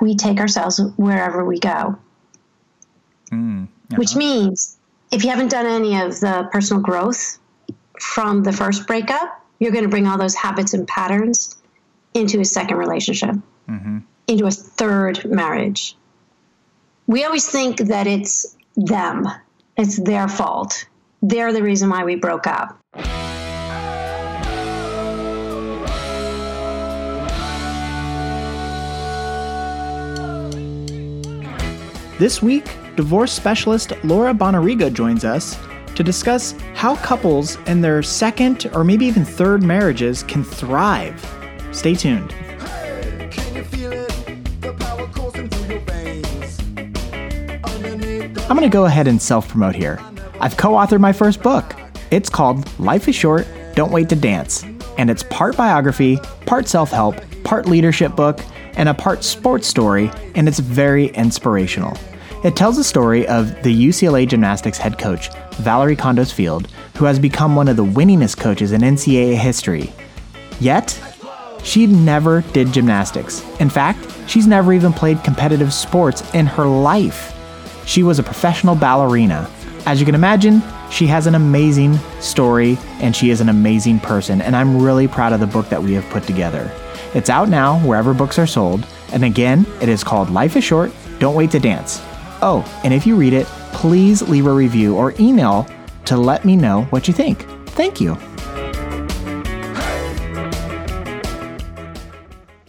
we 0.00 0.14
take 0.16 0.38
ourselves 0.38 0.80
wherever 0.96 1.44
we 1.44 1.58
go. 1.58 1.98
Mm. 3.30 3.68
Which 3.96 4.14
means 4.14 4.78
if 5.10 5.24
you 5.24 5.30
haven't 5.30 5.50
done 5.50 5.66
any 5.66 6.00
of 6.00 6.20
the 6.20 6.48
personal 6.52 6.82
growth 6.82 7.38
from 8.00 8.42
the 8.42 8.52
first 8.52 8.86
breakup, 8.86 9.44
you're 9.58 9.72
going 9.72 9.84
to 9.84 9.90
bring 9.90 10.06
all 10.06 10.18
those 10.18 10.34
habits 10.34 10.74
and 10.74 10.86
patterns 10.86 11.56
into 12.14 12.40
a 12.40 12.44
second 12.44 12.76
relationship, 12.76 13.36
mm-hmm. 13.68 13.98
into 14.26 14.46
a 14.46 14.50
third 14.50 15.24
marriage. 15.24 15.96
We 17.06 17.24
always 17.24 17.48
think 17.48 17.78
that 17.78 18.06
it's 18.06 18.56
them, 18.76 19.26
it's 19.76 19.96
their 19.96 20.28
fault. 20.28 20.86
They're 21.22 21.52
the 21.52 21.62
reason 21.62 21.88
why 21.88 22.04
we 22.04 22.16
broke 22.16 22.46
up. 22.46 22.78
This 32.18 32.40
week, 32.40 32.64
divorce 32.96 33.30
specialist 33.30 33.92
Laura 34.02 34.32
Bonarrigo 34.32 34.90
joins 34.90 35.22
us 35.22 35.58
to 35.94 36.02
discuss 36.02 36.52
how 36.72 36.96
couples 36.96 37.56
in 37.66 37.82
their 37.82 38.02
second 38.02 38.70
or 38.72 38.84
maybe 38.84 39.04
even 39.04 39.22
third 39.22 39.62
marriages 39.62 40.22
can 40.22 40.42
thrive. 40.42 41.20
Stay 41.72 41.94
tuned. 41.94 42.34
I'm 48.48 48.56
going 48.56 48.62
to 48.62 48.72
go 48.72 48.86
ahead 48.86 49.08
and 49.08 49.20
self 49.20 49.48
promote 49.48 49.74
here. 49.74 50.00
I've 50.40 50.56
co 50.56 50.70
authored 50.70 51.00
my 51.00 51.12
first 51.12 51.42
book. 51.42 51.74
It's 52.10 52.30
called 52.30 52.66
Life 52.80 53.08
is 53.08 53.14
Short, 53.14 53.46
Don't 53.74 53.92
Wait 53.92 54.08
to 54.08 54.16
Dance. 54.16 54.64
And 54.96 55.10
it's 55.10 55.24
part 55.24 55.54
biography, 55.54 56.16
part 56.46 56.66
self 56.66 56.90
help, 56.90 57.16
part 57.46 57.66
leadership 57.66 58.16
book, 58.16 58.40
and 58.74 58.88
a 58.88 58.94
part 58.94 59.22
sports 59.22 59.68
story, 59.68 60.10
and 60.34 60.48
it's 60.48 60.58
very 60.58 61.06
inspirational. 61.10 61.96
It 62.42 62.56
tells 62.56 62.76
the 62.76 62.82
story 62.82 63.26
of 63.28 63.62
the 63.62 63.88
UCLA 63.88 64.28
gymnastics 64.28 64.78
head 64.78 64.98
coach, 64.98 65.30
Valerie 65.52 65.96
Kondos 65.96 66.32
Field, 66.32 66.68
who 66.96 67.04
has 67.04 67.20
become 67.20 67.54
one 67.54 67.68
of 67.68 67.76
the 67.76 67.84
winningest 67.84 68.38
coaches 68.38 68.72
in 68.72 68.80
NCAA 68.80 69.36
history. 69.36 69.92
Yet, 70.58 71.00
she 71.62 71.86
never 71.86 72.42
did 72.52 72.72
gymnastics. 72.72 73.44
In 73.60 73.70
fact, 73.70 74.04
she's 74.28 74.48
never 74.48 74.72
even 74.72 74.92
played 74.92 75.22
competitive 75.22 75.72
sports 75.72 76.22
in 76.34 76.46
her 76.46 76.66
life. 76.66 77.32
She 77.86 78.02
was 78.02 78.18
a 78.18 78.24
professional 78.24 78.74
ballerina. 78.74 79.48
As 79.86 80.00
you 80.00 80.06
can 80.06 80.16
imagine, 80.16 80.62
she 80.90 81.06
has 81.06 81.28
an 81.28 81.36
amazing 81.36 81.96
story 82.20 82.76
and 83.00 83.14
she 83.14 83.30
is 83.30 83.40
an 83.40 83.48
amazing 83.48 84.00
person, 84.00 84.40
and 84.40 84.56
I'm 84.56 84.82
really 84.82 85.06
proud 85.06 85.32
of 85.32 85.38
the 85.38 85.46
book 85.46 85.68
that 85.68 85.80
we 85.80 85.92
have 85.92 86.04
put 86.10 86.24
together. 86.24 86.68
It's 87.16 87.30
out 87.30 87.48
now 87.48 87.78
wherever 87.78 88.12
books 88.12 88.38
are 88.38 88.46
sold, 88.46 88.86
and 89.10 89.24
again, 89.24 89.64
it 89.80 89.88
is 89.88 90.04
called 90.04 90.28
Life 90.28 90.54
is 90.54 90.64
Short, 90.64 90.92
Don't 91.18 91.34
Wait 91.34 91.50
to 91.52 91.58
Dance. 91.58 92.02
Oh, 92.42 92.62
and 92.84 92.92
if 92.92 93.06
you 93.06 93.16
read 93.16 93.32
it, 93.32 93.46
please 93.72 94.20
leave 94.20 94.44
a 94.44 94.52
review 94.52 94.94
or 94.94 95.14
email 95.18 95.66
to 96.04 96.18
let 96.18 96.44
me 96.44 96.56
know 96.56 96.82
what 96.90 97.08
you 97.08 97.14
think. 97.14 97.46
Thank 97.70 98.02
you. 98.02 98.16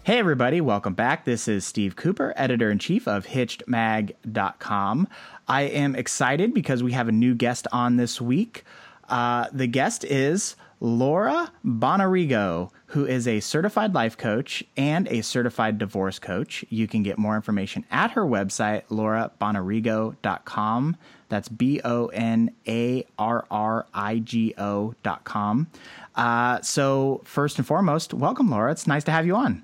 Hey, 0.03 0.17
everybody, 0.17 0.61
welcome 0.61 0.93
back. 0.93 1.25
This 1.25 1.49
is 1.49 1.65
Steve 1.65 1.97
Cooper, 1.97 2.33
editor 2.37 2.71
in 2.71 2.79
chief 2.79 3.05
of 3.05 3.25
HitchedMag.com. 3.27 5.09
I 5.49 5.63
am 5.63 5.93
excited 5.93 6.53
because 6.53 6.81
we 6.81 6.93
have 6.93 7.09
a 7.09 7.11
new 7.11 7.35
guest 7.35 7.67
on 7.73 7.97
this 7.97 8.21
week. 8.21 8.63
Uh, 9.09 9.47
the 9.51 9.67
guest 9.67 10.05
is 10.05 10.55
Laura 10.79 11.51
Bonarrigo, 11.65 12.71
who 12.97 13.05
is 13.05 13.27
a 13.27 13.39
certified 13.39 13.93
life 13.93 14.17
coach 14.17 14.63
and 14.75 15.07
a 15.09 15.21
certified 15.21 15.77
divorce 15.77 16.17
coach. 16.17 16.65
You 16.69 16.87
can 16.87 17.03
get 17.03 17.19
more 17.19 17.35
information 17.35 17.85
at 17.91 18.09
her 18.11 18.23
website, 18.23 18.81
laurabonarrigo.com. 18.89 20.97
That's 21.29 21.47
B 21.47 21.79
O 21.85 22.07
N 22.07 22.49
A 22.67 23.05
R 23.19 23.45
R 23.51 23.85
I 23.93 24.17
G 24.17 24.55
O.com. 24.57 25.67
Uh, 26.15 26.59
so, 26.61 27.21
first 27.23 27.59
and 27.59 27.67
foremost, 27.67 28.15
welcome, 28.15 28.49
Laura. 28.49 28.71
It's 28.71 28.87
nice 28.87 29.03
to 29.03 29.11
have 29.11 29.27
you 29.27 29.35
on. 29.35 29.61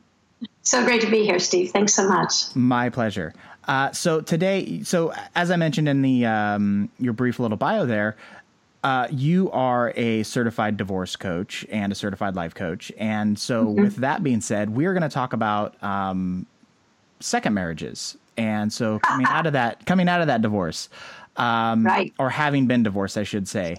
So 0.62 0.86
great 0.86 1.02
to 1.02 1.10
be 1.10 1.26
here, 1.26 1.40
Steve. 1.40 1.72
Thanks 1.72 1.96
so 1.96 2.08
much. 2.08 2.56
My 2.56 2.92
pleasure. 2.92 3.34
Uh, 3.68 3.92
so 3.94 4.22
today, 4.22 4.84
so 4.84 5.12
as 5.36 5.50
I 5.50 5.56
mentioned 5.56 5.90
in 5.90 6.04
the 6.04 6.28
um, 6.28 6.92
your 7.00 7.14
brief 7.14 7.40
little 7.40 7.58
bio 7.58 7.88
there, 7.88 8.16
uh, 8.84 9.08
you 9.10 9.50
are 9.52 9.94
a 9.96 10.24
certified 10.24 10.76
divorce 10.76 11.16
coach 11.16 11.66
and 11.72 11.92
a 11.92 11.96
certified 11.96 12.36
life 12.36 12.54
coach. 12.54 12.92
And 12.98 13.40
so, 13.40 13.66
mm-hmm. 13.66 13.82
with 13.82 13.96
that 13.98 14.24
being 14.24 14.42
said, 14.42 14.70
we're 14.70 14.94
going 14.94 15.04
to 15.04 15.10
talk 15.10 15.34
about 15.34 15.82
um, 15.82 16.46
second 17.22 17.54
marriages. 17.54 18.18
And 18.38 18.72
so, 18.72 19.00
coming 19.04 19.26
out 19.28 19.48
of 19.48 19.54
that, 19.54 19.86
coming 19.86 20.10
out 20.10 20.20
of 20.20 20.28
that 20.28 20.42
divorce, 20.42 20.90
um, 21.38 21.86
right. 21.86 22.14
or 22.20 22.30
having 22.30 22.68
been 22.68 22.84
divorced, 22.84 23.18
I 23.18 23.24
should 23.24 23.48
say. 23.48 23.78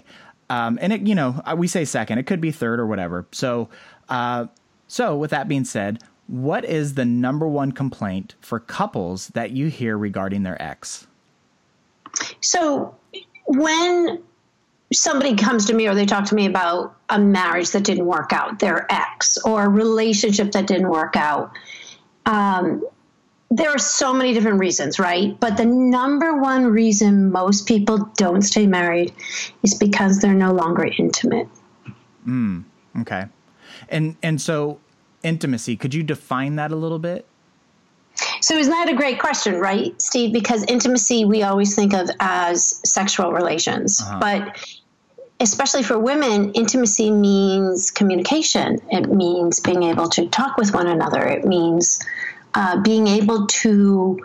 Um, 0.49 0.79
and 0.81 0.93
it, 0.93 1.01
you 1.01 1.15
know, 1.15 1.41
uh, 1.45 1.55
we 1.57 1.67
say 1.67 1.85
second, 1.85 2.17
it 2.17 2.25
could 2.27 2.41
be 2.41 2.51
third 2.51 2.79
or 2.79 2.87
whatever. 2.87 3.25
So, 3.31 3.69
uh, 4.09 4.47
so 4.87 5.15
with 5.17 5.31
that 5.31 5.47
being 5.47 5.65
said, 5.65 6.01
what 6.27 6.65
is 6.65 6.95
the 6.95 7.05
number 7.05 7.47
one 7.47 7.71
complaint 7.71 8.35
for 8.41 8.59
couples 8.59 9.27
that 9.29 9.51
you 9.51 9.67
hear 9.67 9.97
regarding 9.97 10.43
their 10.43 10.59
ex? 10.61 11.05
So, 12.41 12.95
when 13.45 14.23
somebody 14.93 15.35
comes 15.35 15.65
to 15.65 15.73
me 15.73 15.87
or 15.87 15.95
they 15.95 16.05
talk 16.05 16.25
to 16.25 16.35
me 16.35 16.45
about 16.45 16.95
a 17.09 17.19
marriage 17.19 17.71
that 17.71 17.83
didn't 17.83 18.05
work 18.05 18.31
out, 18.33 18.59
their 18.59 18.91
ex, 18.91 19.37
or 19.39 19.65
a 19.65 19.69
relationship 19.69 20.51
that 20.51 20.67
didn't 20.67 20.89
work 20.89 21.15
out. 21.15 21.51
Um, 22.25 22.83
there 23.51 23.69
are 23.69 23.79
so 23.79 24.13
many 24.13 24.33
different 24.33 24.59
reasons, 24.59 24.99
right? 24.99 25.39
But 25.39 25.57
the 25.57 25.65
number 25.65 26.37
one 26.37 26.65
reason 26.65 27.31
most 27.31 27.67
people 27.67 28.09
don't 28.17 28.41
stay 28.41 28.67
married 28.67 29.13
is 29.63 29.75
because 29.75 30.19
they're 30.19 30.33
no 30.33 30.51
longer 30.51 30.85
intimate. 30.97 31.47
Mm, 32.27 32.63
okay. 33.01 33.25
And 33.89 34.17
and 34.23 34.41
so 34.41 34.79
intimacy, 35.23 35.75
could 35.75 35.93
you 35.93 36.03
define 36.03 36.55
that 36.55 36.71
a 36.71 36.75
little 36.75 36.99
bit? 36.99 37.27
So 38.45 38.55
is 38.55 38.67
that 38.67 38.87
a 38.89 38.93
great 38.93 39.17
question, 39.17 39.55
right, 39.59 39.99
Steve? 39.99 40.31
Because 40.31 40.63
intimacy 40.65 41.25
we 41.25 41.41
always 41.41 41.73
think 41.73 41.95
of 41.95 42.11
as 42.19 42.79
sexual 42.87 43.33
relations, 43.33 43.99
uh-huh. 43.99 44.19
but 44.19 44.59
especially 45.39 45.81
for 45.81 45.97
women, 45.97 46.51
intimacy 46.51 47.09
means 47.09 47.89
communication. 47.89 48.77
It 48.91 49.11
means 49.11 49.61
being 49.61 49.81
able 49.81 50.09
to 50.09 50.27
talk 50.27 50.57
with 50.57 50.75
one 50.75 50.85
another. 50.85 51.25
It 51.25 51.45
means 51.45 51.99
uh, 52.53 52.79
being 52.83 53.07
able 53.07 53.47
to 53.47 54.23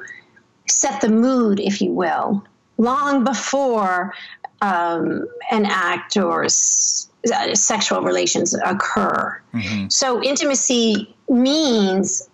set 0.69 1.01
the 1.01 1.09
mood, 1.09 1.59
if 1.59 1.81
you 1.81 1.91
will, 1.91 2.45
long 2.77 3.25
before 3.25 4.13
um, 4.61 5.27
an 5.51 5.65
act 5.65 6.19
or 6.19 6.45
s- 6.45 7.09
uh, 7.35 7.55
sexual 7.55 8.03
relations 8.03 8.53
occur. 8.53 9.41
Mm-hmm. 9.55 9.89
So, 9.89 10.23
intimacy 10.23 11.15
means, 11.27 12.29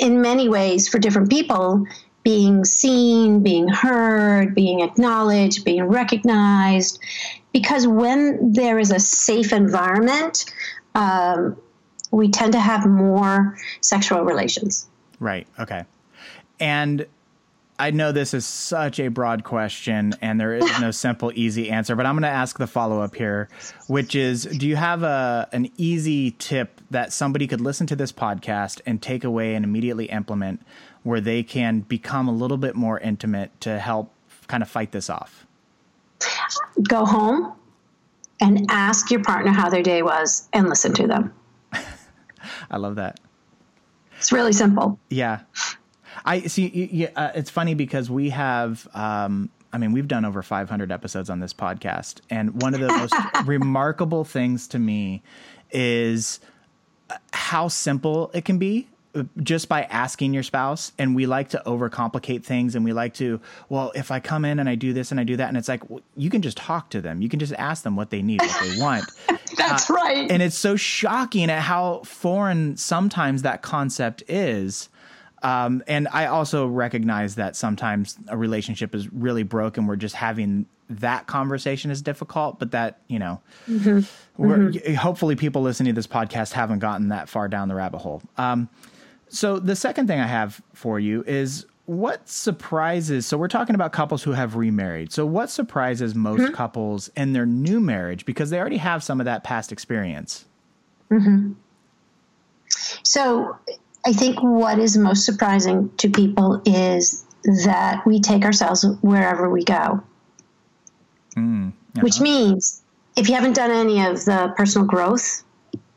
in 0.00 0.20
many 0.20 0.48
ways, 0.48 0.88
for 0.88 0.98
different 0.98 1.30
people, 1.30 1.84
being 2.22 2.64
seen, 2.64 3.42
being 3.42 3.68
heard, 3.68 4.54
being 4.54 4.80
acknowledged, 4.80 5.64
being 5.64 5.84
recognized, 5.84 6.98
because 7.52 7.86
when 7.86 8.52
there 8.52 8.78
is 8.78 8.90
a 8.90 8.98
safe 8.98 9.52
environment, 9.52 10.52
um, 10.94 11.56
we 12.10 12.28
tend 12.28 12.52
to 12.52 12.60
have 12.60 12.86
more 12.86 13.56
sexual 13.80 14.22
relations. 14.22 14.88
Right. 15.18 15.46
Okay. 15.58 15.84
And 16.58 17.06
I 17.80 17.90
know 17.90 18.12
this 18.12 18.34
is 18.34 18.44
such 18.44 19.00
a 19.00 19.08
broad 19.08 19.42
question 19.42 20.14
and 20.20 20.38
there 20.38 20.54
is 20.54 20.80
no 20.80 20.90
simple, 21.06 21.32
easy 21.34 21.70
answer, 21.70 21.96
but 21.96 22.06
I'm 22.06 22.14
going 22.14 22.22
to 22.22 22.28
ask 22.28 22.58
the 22.58 22.66
follow 22.66 23.00
up 23.00 23.14
here, 23.14 23.48
which 23.88 24.14
is 24.14 24.44
Do 24.44 24.68
you 24.68 24.76
have 24.76 25.02
a, 25.02 25.48
an 25.52 25.70
easy 25.76 26.32
tip 26.32 26.80
that 26.90 27.12
somebody 27.12 27.46
could 27.46 27.60
listen 27.60 27.86
to 27.88 27.96
this 27.96 28.12
podcast 28.12 28.80
and 28.84 29.00
take 29.00 29.24
away 29.24 29.54
and 29.54 29.64
immediately 29.64 30.06
implement 30.06 30.62
where 31.02 31.20
they 31.20 31.42
can 31.42 31.80
become 31.80 32.28
a 32.28 32.32
little 32.32 32.58
bit 32.58 32.76
more 32.76 33.00
intimate 33.00 33.58
to 33.62 33.78
help 33.78 34.12
kind 34.46 34.62
of 34.62 34.68
fight 34.68 34.92
this 34.92 35.08
off? 35.08 35.46
go 36.88 37.04
home 37.04 37.52
and 38.40 38.66
ask 38.70 39.10
your 39.10 39.22
partner 39.22 39.52
how 39.52 39.68
their 39.68 39.82
day 39.82 40.02
was 40.02 40.48
and 40.52 40.68
listen 40.68 40.92
to 40.94 41.06
them. 41.06 41.32
I 42.70 42.76
love 42.76 42.96
that. 42.96 43.20
It's 44.18 44.32
really 44.32 44.52
simple. 44.52 44.98
Yeah. 45.08 45.40
I 46.24 46.42
see. 46.42 47.08
uh, 47.16 47.30
it's 47.34 47.50
funny 47.50 47.74
because 47.74 48.10
we 48.10 48.30
have, 48.30 48.88
um, 48.94 49.50
I 49.72 49.78
mean, 49.78 49.92
we've 49.92 50.08
done 50.08 50.24
over 50.24 50.42
500 50.42 50.90
episodes 50.92 51.30
on 51.30 51.40
this 51.40 51.52
podcast. 51.52 52.20
And 52.30 52.60
one 52.62 52.74
of 52.74 52.80
the 52.80 52.88
most 52.88 53.14
remarkable 53.46 54.24
things 54.24 54.68
to 54.68 54.78
me 54.78 55.22
is 55.70 56.40
uh, 57.08 57.16
how 57.32 57.68
simple 57.68 58.30
it 58.34 58.44
can 58.44 58.58
be 58.58 58.88
just 59.42 59.68
by 59.68 59.82
asking 59.84 60.32
your 60.32 60.42
spouse 60.42 60.92
and 60.98 61.16
we 61.16 61.26
like 61.26 61.48
to 61.48 61.62
overcomplicate 61.66 62.44
things 62.44 62.76
and 62.76 62.84
we 62.84 62.92
like 62.92 63.12
to 63.12 63.40
well 63.68 63.90
if 63.96 64.10
i 64.10 64.20
come 64.20 64.44
in 64.44 64.60
and 64.60 64.68
i 64.68 64.74
do 64.76 64.92
this 64.92 65.10
and 65.10 65.18
i 65.18 65.24
do 65.24 65.36
that 65.36 65.48
and 65.48 65.56
it's 65.56 65.68
like 65.68 65.88
well, 65.90 66.00
you 66.16 66.30
can 66.30 66.42
just 66.42 66.56
talk 66.56 66.90
to 66.90 67.00
them 67.00 67.20
you 67.20 67.28
can 67.28 67.40
just 67.40 67.52
ask 67.54 67.82
them 67.82 67.96
what 67.96 68.10
they 68.10 68.22
need 68.22 68.40
what 68.40 68.60
they 68.62 68.80
want 68.80 69.04
that's 69.56 69.90
uh, 69.90 69.94
right 69.94 70.30
and 70.30 70.42
it's 70.42 70.56
so 70.56 70.76
shocking 70.76 71.50
at 71.50 71.62
how 71.62 72.00
foreign 72.04 72.76
sometimes 72.76 73.42
that 73.42 73.62
concept 73.62 74.22
is 74.28 74.88
Um, 75.42 75.82
and 75.86 76.06
I 76.12 76.26
also 76.26 76.66
recognize 76.66 77.36
that 77.36 77.56
sometimes 77.56 78.18
a 78.28 78.36
relationship 78.36 78.94
is 78.94 79.12
really 79.12 79.42
broken. 79.42 79.86
We're 79.86 79.96
just 79.96 80.14
having 80.14 80.66
that 80.90 81.26
conversation 81.26 81.90
is 81.90 82.02
difficult, 82.02 82.58
but 82.58 82.72
that, 82.72 83.00
you 83.06 83.18
know, 83.18 83.40
mm-hmm. 83.68 84.42
Mm-hmm. 84.42 84.94
hopefully 84.94 85.36
people 85.36 85.62
listening 85.62 85.94
to 85.94 85.98
this 85.98 86.06
podcast 86.06 86.52
haven't 86.52 86.80
gotten 86.80 87.08
that 87.08 87.28
far 87.28 87.48
down 87.48 87.68
the 87.68 87.74
rabbit 87.74 87.98
hole. 87.98 88.22
Um, 88.36 88.68
so 89.28 89.58
the 89.58 89.76
second 89.76 90.08
thing 90.08 90.20
I 90.20 90.26
have 90.26 90.60
for 90.74 90.98
you 90.98 91.22
is 91.26 91.66
what 91.86 92.28
surprises 92.28 93.26
so 93.26 93.36
we're 93.36 93.48
talking 93.48 93.74
about 93.74 93.90
couples 93.92 94.22
who 94.22 94.30
have 94.30 94.54
remarried 94.54 95.10
so 95.10 95.26
what 95.26 95.50
surprises 95.50 96.14
most 96.14 96.40
mm-hmm. 96.40 96.54
couples 96.54 97.10
in 97.16 97.32
their 97.32 97.44
new 97.44 97.80
marriage 97.80 98.24
because 98.24 98.50
they 98.50 98.60
already 98.60 98.76
have 98.76 99.02
some 99.02 99.20
of 99.20 99.24
that 99.24 99.42
past 99.42 99.72
experience 99.72 100.44
mm-hmm. 101.10 101.50
so 103.02 103.58
i 104.06 104.12
think 104.12 104.42
what 104.42 104.78
is 104.78 104.96
most 104.96 105.24
surprising 105.24 105.90
to 105.96 106.08
people 106.08 106.60
is 106.64 107.24
that 107.64 108.02
we 108.06 108.20
take 108.20 108.44
ourselves 108.44 108.84
wherever 109.00 109.48
we 109.48 109.64
go 109.64 110.02
mm, 111.36 111.68
uh-huh. 111.68 112.00
which 112.00 112.20
means 112.20 112.82
if 113.16 113.28
you 113.28 113.34
haven't 113.34 113.54
done 113.54 113.70
any 113.70 114.04
of 114.04 114.24
the 114.24 114.52
personal 114.56 114.86
growth 114.86 115.42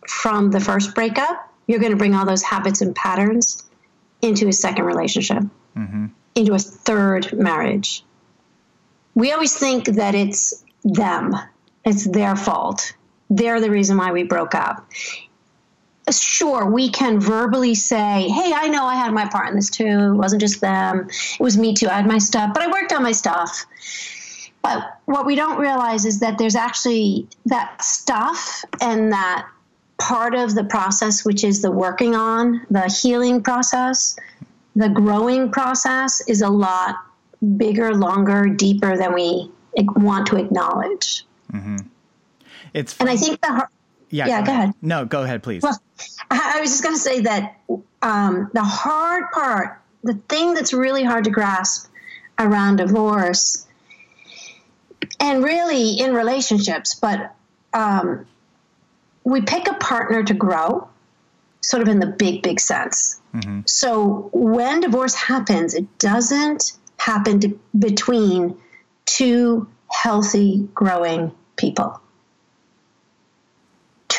from 0.07 0.51
the 0.51 0.59
first 0.59 0.95
breakup 0.95 1.49
you're 1.67 1.79
going 1.79 1.91
to 1.91 1.97
bring 1.97 2.15
all 2.15 2.25
those 2.25 2.43
habits 2.43 2.81
and 2.81 2.95
patterns 2.95 3.63
into 4.21 4.47
a 4.47 4.53
second 4.53 4.85
relationship 4.85 5.43
mm-hmm. 5.75 6.07
into 6.35 6.53
a 6.53 6.59
third 6.59 7.33
marriage. 7.33 8.03
We 9.15 9.31
always 9.31 9.55
think 9.55 9.85
that 9.85 10.15
it's 10.15 10.63
them, 10.83 11.35
it's 11.85 12.05
their 12.05 12.35
fault. 12.35 12.95
They're 13.29 13.61
the 13.61 13.69
reason 13.69 13.97
why 13.97 14.11
we 14.11 14.23
broke 14.23 14.55
up. 14.55 14.87
Sure, 16.11 16.65
we 16.65 16.89
can 16.89 17.19
verbally 17.19 17.75
say, 17.75 18.27
Hey, 18.27 18.51
I 18.53 18.67
know 18.67 18.85
I 18.85 18.95
had 18.95 19.13
my 19.13 19.27
part 19.27 19.49
in 19.49 19.55
this 19.55 19.69
too. 19.69 19.85
It 19.85 20.13
wasn't 20.13 20.41
just 20.41 20.59
them, 20.61 21.07
it 21.09 21.39
was 21.39 21.57
me 21.57 21.73
too. 21.73 21.87
I 21.87 21.93
had 21.93 22.07
my 22.07 22.17
stuff, 22.17 22.53
but 22.53 22.61
I 22.61 22.67
worked 22.67 22.91
on 22.91 23.03
my 23.03 23.13
stuff. 23.13 23.65
But 24.61 24.97
what 25.05 25.25
we 25.25 25.35
don't 25.35 25.59
realize 25.59 26.05
is 26.05 26.19
that 26.21 26.37
there's 26.37 26.55
actually 26.55 27.27
that 27.45 27.83
stuff 27.83 28.63
and 28.81 29.11
that 29.11 29.47
part 29.99 30.35
of 30.35 30.55
the 30.55 30.63
process, 30.63 31.25
which 31.25 31.43
is 31.43 31.61
the 31.61 31.71
working 31.71 32.15
on, 32.15 32.65
the 32.69 32.89
healing 32.89 33.43
process, 33.43 34.17
the 34.75 34.89
growing 34.89 35.51
process 35.51 36.21
is 36.27 36.41
a 36.41 36.49
lot 36.49 36.95
bigger, 37.57 37.93
longer, 37.93 38.47
deeper 38.47 38.97
than 38.97 39.13
we 39.13 39.51
want 39.77 40.27
to 40.27 40.37
acknowledge. 40.37 41.25
Mm-hmm. 41.51 41.77
It's 42.73 42.97
and 42.99 43.09
I 43.09 43.15
think 43.15 43.41
the 43.41 43.67
yeah 44.13 44.27
yeah 44.27 44.45
go, 44.45 44.51
ahead. 44.51 44.63
ahead. 44.63 44.75
no 44.81 45.05
go 45.05 45.23
ahead 45.23 45.43
please. 45.43 45.61
Well, 45.63 45.81
I 46.29 46.59
was 46.61 46.69
just 46.69 46.83
going 46.83 46.95
to 46.95 47.01
say 47.01 47.21
that 47.21 47.59
um, 48.01 48.49
the 48.53 48.63
hard 48.63 49.31
part, 49.31 49.81
the 50.03 50.15
thing 50.29 50.53
that's 50.53 50.73
really 50.73 51.03
hard 51.03 51.23
to 51.25 51.31
grasp 51.31 51.89
around 52.39 52.77
divorce, 52.77 53.65
and 55.19 55.43
really 55.43 55.99
in 55.99 56.13
relationships, 56.13 56.95
but 56.95 57.35
um, 57.73 58.25
we 59.23 59.41
pick 59.41 59.67
a 59.67 59.73
partner 59.75 60.23
to 60.23 60.33
grow, 60.33 60.87
sort 61.61 61.81
of 61.81 61.87
in 61.87 61.99
the 61.99 62.07
big 62.07 62.41
big 62.41 62.59
sense 62.59 63.21
Mm-hmm. 63.33 63.61
So 63.65 64.29
when 64.31 64.81
divorce 64.81 65.15
happens, 65.15 65.73
it 65.73 65.97
doesn't 65.97 66.73
happen 66.97 67.39
to, 67.41 67.59
between 67.77 68.57
two 69.05 69.67
healthy, 69.91 70.67
growing 70.73 71.31
people. 71.55 71.99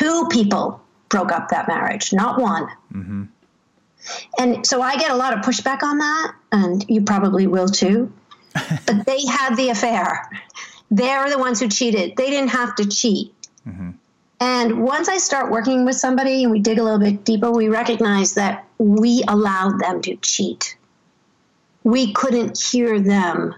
Two 0.04 0.28
people 0.30 0.82
broke 1.08 1.32
up 1.32 1.48
that 1.48 1.66
marriage, 1.66 2.12
not 2.12 2.38
one. 2.38 2.66
Mm-hmm. 2.92 3.24
And 4.38 4.66
so 4.66 4.82
I 4.82 4.98
get 4.98 5.10
a 5.10 5.16
lot 5.16 5.32
of 5.32 5.42
pushback 5.42 5.82
on 5.82 5.96
that, 5.96 6.34
and 6.52 6.84
you 6.90 7.00
probably 7.00 7.46
will 7.46 7.68
too. 7.68 8.12
but 8.86 9.06
they 9.06 9.24
had 9.24 9.56
the 9.56 9.70
affair. 9.70 10.28
They're 10.90 11.30
the 11.30 11.38
ones 11.38 11.58
who 11.58 11.68
cheated. 11.68 12.16
They 12.18 12.28
didn't 12.28 12.50
have 12.50 12.74
to 12.74 12.86
cheat. 12.86 13.34
Mm-hmm. 13.66 13.92
And 14.40 14.84
once 14.84 15.08
I 15.08 15.16
start 15.16 15.50
working 15.50 15.86
with 15.86 15.96
somebody 15.96 16.42
and 16.42 16.52
we 16.52 16.60
dig 16.60 16.78
a 16.78 16.82
little 16.82 16.98
bit 16.98 17.24
deeper, 17.24 17.50
we 17.50 17.68
recognize 17.68 18.34
that 18.34 18.66
we 18.76 19.24
allowed 19.26 19.78
them 19.78 20.02
to 20.02 20.16
cheat. 20.16 20.76
We 21.82 22.12
couldn't 22.12 22.60
hear 22.60 23.00
them 23.00 23.54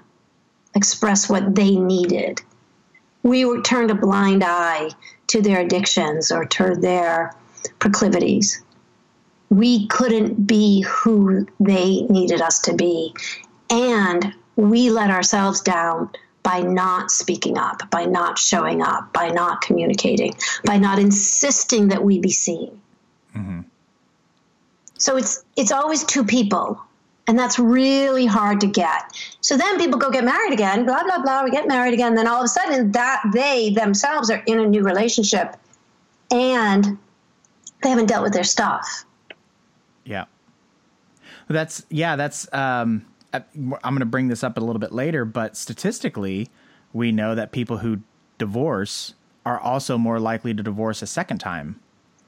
express 0.76 1.28
what 1.28 1.56
they 1.56 1.74
needed. 1.74 2.40
We 3.26 3.44
were 3.44 3.60
turned 3.60 3.90
a 3.90 3.94
blind 3.96 4.44
eye 4.44 4.90
to 5.26 5.42
their 5.42 5.60
addictions 5.60 6.30
or 6.30 6.44
to 6.44 6.76
their 6.76 7.34
proclivities. 7.80 8.62
We 9.50 9.88
couldn't 9.88 10.46
be 10.46 10.82
who 10.82 11.48
they 11.58 12.02
needed 12.02 12.40
us 12.40 12.60
to 12.60 12.74
be. 12.74 13.14
And 13.68 14.32
we 14.54 14.90
let 14.90 15.10
ourselves 15.10 15.60
down 15.60 16.10
by 16.44 16.60
not 16.60 17.10
speaking 17.10 17.58
up, 17.58 17.90
by 17.90 18.04
not 18.04 18.38
showing 18.38 18.80
up, 18.80 19.12
by 19.12 19.30
not 19.30 19.60
communicating, 19.60 20.36
by 20.64 20.78
not 20.78 21.00
insisting 21.00 21.88
that 21.88 22.04
we 22.04 22.20
be 22.20 22.30
seen. 22.30 22.80
Mm-hmm. 23.34 23.62
So 24.98 25.16
it's 25.16 25.44
it's 25.56 25.72
always 25.72 26.04
two 26.04 26.24
people, 26.24 26.80
and 27.26 27.38
that's 27.38 27.58
really 27.58 28.26
hard 28.26 28.60
to 28.60 28.66
get. 28.66 29.12
So 29.40 29.56
then 29.56 29.78
people 29.78 29.98
go 29.98 30.10
get 30.10 30.24
married 30.24 30.52
again, 30.52 30.84
blah 30.84 31.02
blah 31.02 31.22
blah. 31.22 31.44
We 31.44 31.50
get 31.50 31.66
married 31.66 31.94
again, 31.94 32.14
then 32.14 32.26
all 32.26 32.40
of 32.40 32.44
a 32.44 32.48
sudden 32.48 32.92
that 32.92 33.22
they 33.32 33.70
themselves 33.70 34.30
are 34.30 34.42
in 34.46 34.60
a 34.60 34.66
new 34.66 34.82
relationship, 34.82 35.56
and 36.30 36.98
they 37.82 37.90
haven't 37.90 38.06
dealt 38.06 38.22
with 38.22 38.32
their 38.32 38.44
stuff. 38.44 39.04
Yeah, 40.04 40.26
that's 41.48 41.84
yeah, 41.90 42.16
that's. 42.16 42.52
um 42.52 43.06
I'm 43.34 43.74
going 43.82 43.98
to 43.98 44.06
bring 44.06 44.28
this 44.28 44.42
up 44.42 44.56
a 44.56 44.60
little 44.60 44.80
bit 44.80 44.92
later, 44.92 45.26
but 45.26 45.58
statistically, 45.58 46.48
we 46.94 47.12
know 47.12 47.34
that 47.34 47.52
people 47.52 47.78
who 47.78 47.98
divorce 48.38 49.12
are 49.44 49.58
also 49.60 49.98
more 49.98 50.18
likely 50.18 50.54
to 50.54 50.62
divorce 50.62 51.02
a 51.02 51.06
second 51.06 51.38
time 51.38 51.78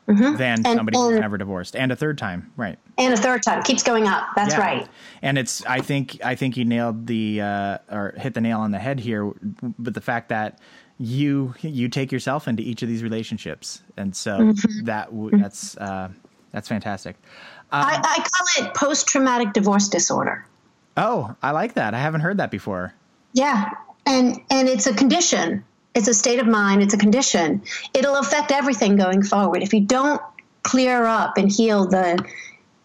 mm-hmm. 0.08 0.36
than 0.36 0.66
and, 0.66 0.76
somebody 0.76 0.98
and, 0.98 1.12
who's 1.12 1.20
never 1.20 1.38
divorced, 1.38 1.76
and 1.76 1.92
a 1.92 1.96
third 1.96 2.18
time, 2.18 2.52
right? 2.56 2.78
And 2.96 3.14
a 3.14 3.16
third 3.16 3.42
time 3.42 3.62
keeps 3.62 3.82
going 3.82 4.06
up. 4.06 4.28
That's 4.34 4.54
yeah. 4.54 4.60
right. 4.60 4.88
And 5.22 5.38
it's 5.38 5.64
I 5.66 5.80
think 5.80 6.18
I 6.24 6.34
think 6.34 6.56
you 6.56 6.64
nailed 6.64 7.06
the 7.06 7.40
uh, 7.40 7.78
or 7.90 8.14
hit 8.16 8.34
the 8.34 8.40
nail 8.40 8.60
on 8.60 8.70
the 8.70 8.78
head 8.78 9.00
here, 9.00 9.32
but 9.78 9.94
the 9.94 10.00
fact 10.00 10.30
that 10.30 10.58
you 10.98 11.54
you 11.60 11.88
take 11.88 12.10
yourself 12.10 12.48
into 12.48 12.62
each 12.62 12.82
of 12.82 12.88
these 12.88 13.02
relationships, 13.02 13.82
and 13.96 14.16
so 14.16 14.38
mm-hmm. 14.38 14.84
that 14.84 15.08
that's 15.40 15.76
uh, 15.76 16.08
that's 16.52 16.68
fantastic. 16.68 17.16
Um, 17.70 17.84
I, 17.84 18.00
I 18.02 18.16
call 18.16 18.66
it 18.66 18.74
post 18.74 19.06
traumatic 19.08 19.52
divorce 19.52 19.88
disorder. 19.88 20.46
Oh, 20.96 21.36
I 21.42 21.52
like 21.52 21.74
that. 21.74 21.94
I 21.94 21.98
haven't 22.00 22.22
heard 22.22 22.38
that 22.38 22.50
before. 22.50 22.94
Yeah. 23.32 23.70
And 24.06 24.40
and 24.50 24.68
it's 24.68 24.86
a 24.86 24.94
condition. 24.94 25.64
It's 25.98 26.06
a 26.06 26.14
state 26.14 26.38
of 26.38 26.46
mind, 26.46 26.80
it's 26.80 26.94
a 26.94 26.98
condition. 26.98 27.60
It'll 27.92 28.16
affect 28.16 28.52
everything 28.52 28.94
going 28.94 29.24
forward. 29.24 29.64
If 29.64 29.74
you 29.74 29.80
don't 29.80 30.22
clear 30.62 31.04
up 31.04 31.36
and 31.36 31.50
heal 31.50 31.88
the 31.88 32.24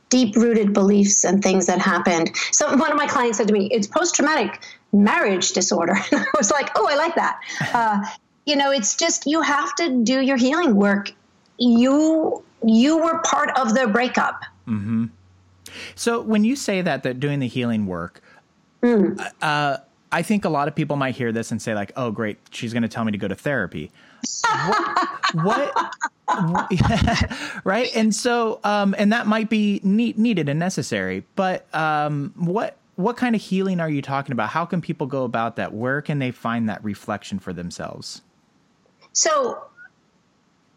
deep 0.10 0.36
rooted 0.36 0.74
beliefs 0.74 1.24
and 1.24 1.44
things 1.44 1.68
that 1.68 1.80
happened. 1.80 2.36
So 2.52 2.76
one 2.76 2.92
of 2.92 2.98
my 2.98 3.06
clients 3.06 3.38
said 3.38 3.48
to 3.50 3.54
me, 3.54 3.68
"It's 3.72 3.86
post 3.86 4.16
traumatic 4.16 4.64
marriage 4.92 5.52
disorder," 5.52 5.94
and 6.12 6.22
I 6.22 6.38
was 6.38 6.50
like, 6.50 6.72
"Oh, 6.76 6.88
I 6.90 6.96
like 6.96 7.16
that." 7.16 7.40
Uh, 7.74 8.04
you 8.46 8.56
know, 8.56 8.72
it's 8.72 8.96
just 8.96 9.26
you 9.26 9.42
have 9.42 9.74
to 9.76 10.04
do 10.04 10.20
your 10.20 10.38
healing 10.38 10.76
work. 10.76 11.12
You 11.58 12.44
you 12.66 12.98
were 12.98 13.20
part 13.20 13.52
of 13.58 13.76
the 13.76 13.88
breakup. 13.88 14.42
Mm-hmm. 14.68 15.06
So 15.96 16.22
when 16.22 16.44
you 16.44 16.56
say 16.56 16.82
that 16.82 17.04
that 17.04 17.20
doing 17.20 17.40
the 17.40 17.48
healing 17.48 17.86
work, 17.86 18.22
mm. 18.82 19.20
uh, 19.42 19.78
I 20.14 20.22
think 20.22 20.46
a 20.46 20.50
lot 20.50 20.68
of 20.68 20.76
people 20.76 20.96
might 20.96 21.16
hear 21.16 21.32
this 21.32 21.52
and 21.52 21.60
say 21.60 21.74
like, 21.74 21.92
"Oh, 21.98 22.12
great, 22.12 22.38
she's 22.52 22.72
going 22.72 22.84
to 22.84 22.88
tell 22.88 23.04
me 23.04 23.12
to 23.12 23.18
go 23.18 23.28
to 23.28 23.36
therapy." 23.36 23.92
what? 25.34 25.94
what 26.26 27.62
right? 27.66 27.90
And 27.96 28.14
so, 28.14 28.60
um, 28.64 28.94
and 28.98 29.12
that 29.12 29.26
might 29.26 29.50
be 29.50 29.82
need, 29.84 30.20
needed 30.20 30.50
and 30.50 30.60
necessary. 30.60 31.26
But 31.36 31.66
um, 31.74 32.32
what 32.38 32.78
what 32.96 33.18
kind 33.18 33.36
of 33.36 33.42
healing 33.42 33.80
are 33.80 33.90
you 33.90 34.04
talking 34.04 34.34
about? 34.34 34.50
How 34.50 34.66
can 34.66 34.82
people 34.82 35.08
go 35.08 35.24
about 35.24 35.56
that? 35.56 35.74
Where 35.74 36.00
can 36.02 36.20
they 36.20 36.30
find 36.30 36.70
that 36.70 36.84
reflection 36.84 37.40
for 37.40 37.52
themselves? 37.52 38.22
So, 39.14 39.64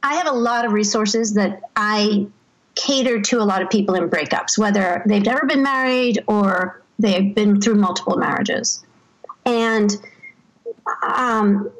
I 0.02 0.14
have 0.14 0.26
a 0.26 0.32
lot 0.32 0.64
of 0.64 0.72
resources 0.72 1.34
that 1.34 1.60
I 1.76 2.26
cater 2.74 3.20
to 3.20 3.40
a 3.40 3.44
lot 3.44 3.60
of 3.60 3.68
people 3.68 3.96
in 3.96 4.08
breakups, 4.08 4.56
whether 4.56 5.02
they've 5.06 5.24
never 5.24 5.44
been 5.44 5.62
married 5.62 6.24
or 6.26 6.82
they've 6.98 7.34
been 7.34 7.60
through 7.60 7.74
multiple 7.74 8.16
marriages. 8.16 8.85
And 9.46 9.90
um, 11.02 11.70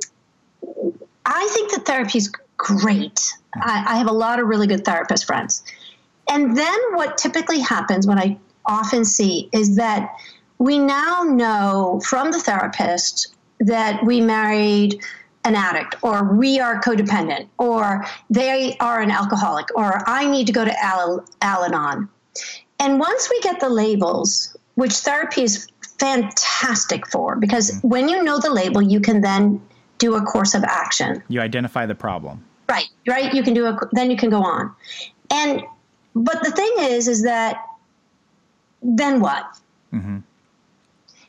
I 1.27 1.49
think 1.53 1.73
that 1.73 1.85
therapy 1.85 2.19
is 2.19 2.33
great. 2.57 3.21
I, 3.55 3.85
I 3.87 3.97
have 3.97 4.09
a 4.09 4.13
lot 4.13 4.39
of 4.39 4.47
really 4.47 4.67
good 4.67 4.85
therapist 4.85 5.27
friends. 5.27 5.63
And 6.31 6.57
then 6.57 6.79
what 6.93 7.19
typically 7.19 7.61
happens, 7.61 8.07
what 8.07 8.19
I 8.19 8.39
often 8.65 9.05
see, 9.05 9.49
is 9.53 9.77
that 9.77 10.17
we 10.59 10.79
now 10.79 11.23
know 11.23 12.01
from 12.05 12.33
the 12.33 12.41
therapist 12.41 13.35
that 13.61 14.05
we 14.05 14.21
married 14.21 15.01
an 15.45 15.55
addict 15.55 15.97
or 16.03 16.35
we 16.35 16.59
are 16.59 16.81
codependent 16.81 17.49
or 17.59 18.05
they 18.31 18.77
are 18.79 19.01
an 19.01 19.11
alcoholic 19.11 19.67
or 19.77 20.03
I 20.09 20.27
need 20.27 20.47
to 20.49 20.53
go 20.53 20.65
to 20.65 20.85
Al- 20.85 21.25
Al 21.41 21.65
Anon. 21.65 22.09
And 22.81 22.99
once 22.99 23.31
we 23.31 23.41
get 23.41 23.61
the 23.61 23.69
labels, 23.69 24.57
which 24.75 24.93
therapy 24.93 25.43
is 25.43 25.69
fantastic 25.99 27.07
for, 27.07 27.37
because 27.37 27.71
mm-hmm. 27.71 27.89
when 27.89 28.09
you 28.09 28.23
know 28.23 28.39
the 28.39 28.51
label, 28.51 28.83
you 28.83 29.01
can 29.01 29.21
then 29.21 29.61
do 29.99 30.15
a 30.15 30.23
course 30.23 30.55
of 30.55 30.65
action. 30.65 31.23
You 31.29 31.41
identify 31.41 31.87
the 31.87 31.95
problem. 31.95 32.45
Right, 32.69 32.89
right. 33.07 33.33
You 33.33 33.43
can 33.43 33.55
do 33.55 33.67
a, 33.67 33.79
then 33.93 34.11
you 34.11 34.17
can 34.17 34.31
go 34.31 34.43
on. 34.43 34.75
And, 35.31 35.63
but 36.15 36.43
the 36.43 36.51
thing 36.51 36.73
is, 36.81 37.09
is 37.09 37.23
that 37.25 37.65
then 38.83 39.21
what? 39.21 39.45
Mm-hmm. 39.93 40.19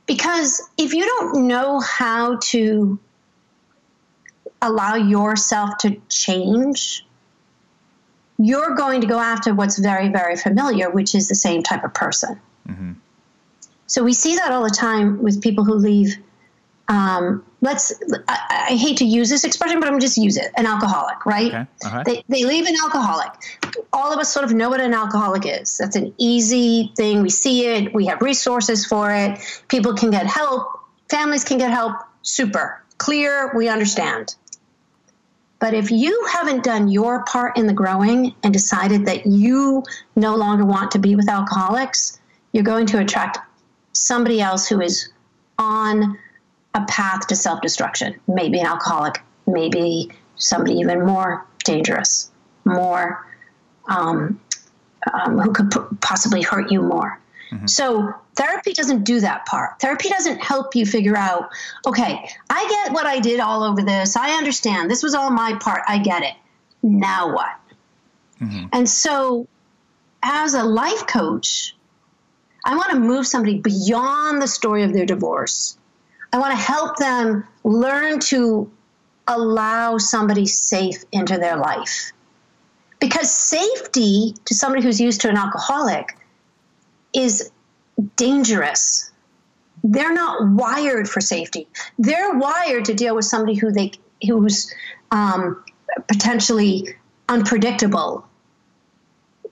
Because 0.06 0.62
if 0.78 0.94
you 0.94 1.06
don't 1.06 1.48
know 1.48 1.80
how 1.80 2.38
to 2.38 3.00
allow 4.62 4.96
yourself 4.96 5.78
to 5.80 6.02
change, 6.10 7.06
you're 8.38 8.76
going 8.76 9.02
to 9.02 9.08
go 9.08 9.20
after 9.20 9.54
what's 9.54 9.78
very, 9.78 10.10
very 10.10 10.36
familiar, 10.36 10.90
which 10.90 11.14
is 11.14 11.28
the 11.28 11.36
same 11.36 11.64
type 11.64 11.84
of 11.84 11.94
person. 11.94 12.40
Mm-hmm. 12.68 12.94
So 13.88 14.04
we 14.04 14.14
see 14.14 14.36
that 14.36 14.52
all 14.52 14.64
the 14.64 14.70
time 14.70 15.24
with 15.24 15.42
people 15.42 15.64
who 15.64 15.74
leave. 15.74 16.18
Um, 16.90 17.44
let's. 17.62 17.94
I, 18.28 18.68
I, 18.70 18.76
hate 18.76 18.98
to 18.98 19.06
use 19.06 19.30
this 19.30 19.44
expression, 19.44 19.80
but 19.80 19.92
I'm 19.92 20.00
just 20.00 20.18
use 20.18 20.38
it. 20.38 20.52
An 20.56 20.66
alcoholic, 20.66 21.26
right? 21.26 21.48
Okay. 21.48 21.66
Uh-huh. 21.86 22.04
They 22.06 22.24
they 22.30 22.46
leave 22.46 22.66
an 22.66 22.76
alcoholic. 22.82 23.32
All 23.92 24.14
of 24.14 24.20
us 24.20 24.32
sort 24.32 24.46
of 24.46 24.54
know 24.54 24.70
what 24.70 24.80
an 24.80 24.94
alcoholic 24.94 25.46
is. 25.46 25.78
That's 25.78 25.96
an 25.96 26.14
easy 26.18 26.94
thing. 26.96 27.22
We 27.22 27.30
see 27.30 27.66
it. 27.66 27.94
We 27.94 28.06
have 28.06 28.22
resources 28.22 28.86
for 28.86 29.12
it. 29.12 29.40
People 29.68 29.96
can 29.96 30.12
get 30.12 30.28
help. 30.28 30.80
Families 31.10 31.44
can 31.44 31.58
get 31.58 31.72
help. 31.72 31.98
Super 32.22 32.82
clear. 32.98 33.52
We 33.56 33.68
understand. 33.68 34.36
But 35.60 35.74
if 35.74 35.92
you 35.92 36.28
haven't 36.32 36.64
done 36.64 36.88
your 36.88 37.24
part 37.26 37.58
in 37.58 37.68
the 37.68 37.74
growing 37.74 38.36
and 38.44 38.54
decided 38.54 39.08
that 39.08 39.26
you 39.26 39.84
no 40.16 40.36
longer 40.36 40.64
want 40.64 40.92
to 40.92 41.00
be 41.00 41.16
with 41.16 41.28
alcoholics, 41.28 42.20
you're 42.52 42.64
going 42.64 42.86
to 42.88 43.00
attract 43.00 43.40
somebody 43.98 44.42
else 44.42 44.68
who 44.68 44.82
is 44.82 45.10
on 45.58 46.18
a 46.74 46.86
path 46.86 47.28
to 47.28 47.36
self 47.36 47.62
destruction. 47.62 48.20
Maybe 48.28 48.60
an 48.60 48.68
alcoholic, 48.68 49.22
maybe 49.46 50.12
somebody 50.36 50.76
even 50.76 51.06
more 51.06 51.46
dangerous, 51.64 52.32
more 52.66 53.26
um, 53.88 54.40
um, 55.12 55.40
who 55.40 55.52
could 55.52 55.72
p- 55.72 55.80
possibly 56.02 56.42
hurt 56.42 56.72
you 56.72 56.82
more. 56.82 57.20
Mm-hmm. 57.52 57.68
So 57.68 58.14
therapy 58.36 58.74
doesn't 58.74 59.04
do 59.04 59.22
that 59.22 59.46
part. 59.46 59.80
Therapy 59.80 60.10
doesn't 60.10 60.40
help 60.40 60.76
you 60.76 60.86
figure 60.86 61.18
out, 61.18 61.50
okay, 61.86 62.30
I 62.50 62.68
get 62.86 62.94
what 62.94 63.06
I 63.06 63.20
did 63.20 63.40
all 63.40 63.64
over 63.64 63.82
this. 63.82 64.16
I 64.16 64.32
understand. 64.32 64.92
This 64.92 65.02
was 65.02 65.16
all 65.16 65.32
my 65.32 65.58
part. 65.60 65.82
I 65.88 65.98
get 65.98 66.24
it. 66.24 66.34
Now 66.84 67.34
what? 67.34 67.56
Mm-hmm. 68.42 68.66
And 68.74 68.88
so 68.90 69.48
as 70.22 70.54
a 70.54 70.64
life 70.64 71.08
coach, 71.08 71.74
I 72.68 72.76
want 72.76 72.92
to 72.92 73.00
move 73.00 73.26
somebody 73.26 73.60
beyond 73.60 74.42
the 74.42 74.48
story 74.48 74.84
of 74.84 74.92
their 74.92 75.06
divorce. 75.06 75.78
I 76.34 76.40
want 76.40 76.52
to 76.52 76.62
help 76.62 76.98
them 76.98 77.48
learn 77.64 78.20
to 78.20 78.70
allow 79.26 79.98
somebody 79.98 80.46
safe 80.46 81.06
into 81.14 81.38
their 81.38 81.56
life. 81.56 82.12
Because 83.00 83.32
safety 83.32 84.36
to 84.44 84.54
somebody 84.54 84.84
who's 84.84 85.00
used 85.00 85.22
to 85.22 85.30
an 85.30 85.38
alcoholic 85.38 86.18
is 87.14 87.52
dangerous. 88.18 89.12
They're 89.86 90.14
not 90.14 90.50
wired 90.50 91.10
for 91.10 91.22
safety. 91.22 91.70
They're 91.98 92.34
wired 92.34 92.84
to 92.86 92.94
deal 92.94 93.16
with 93.16 93.26
somebody 93.26 93.54
who 93.54 93.72
they 93.72 93.94
who's 94.28 94.74
um, 95.10 95.64
potentially 96.10 96.96
unpredictable, 97.30 98.28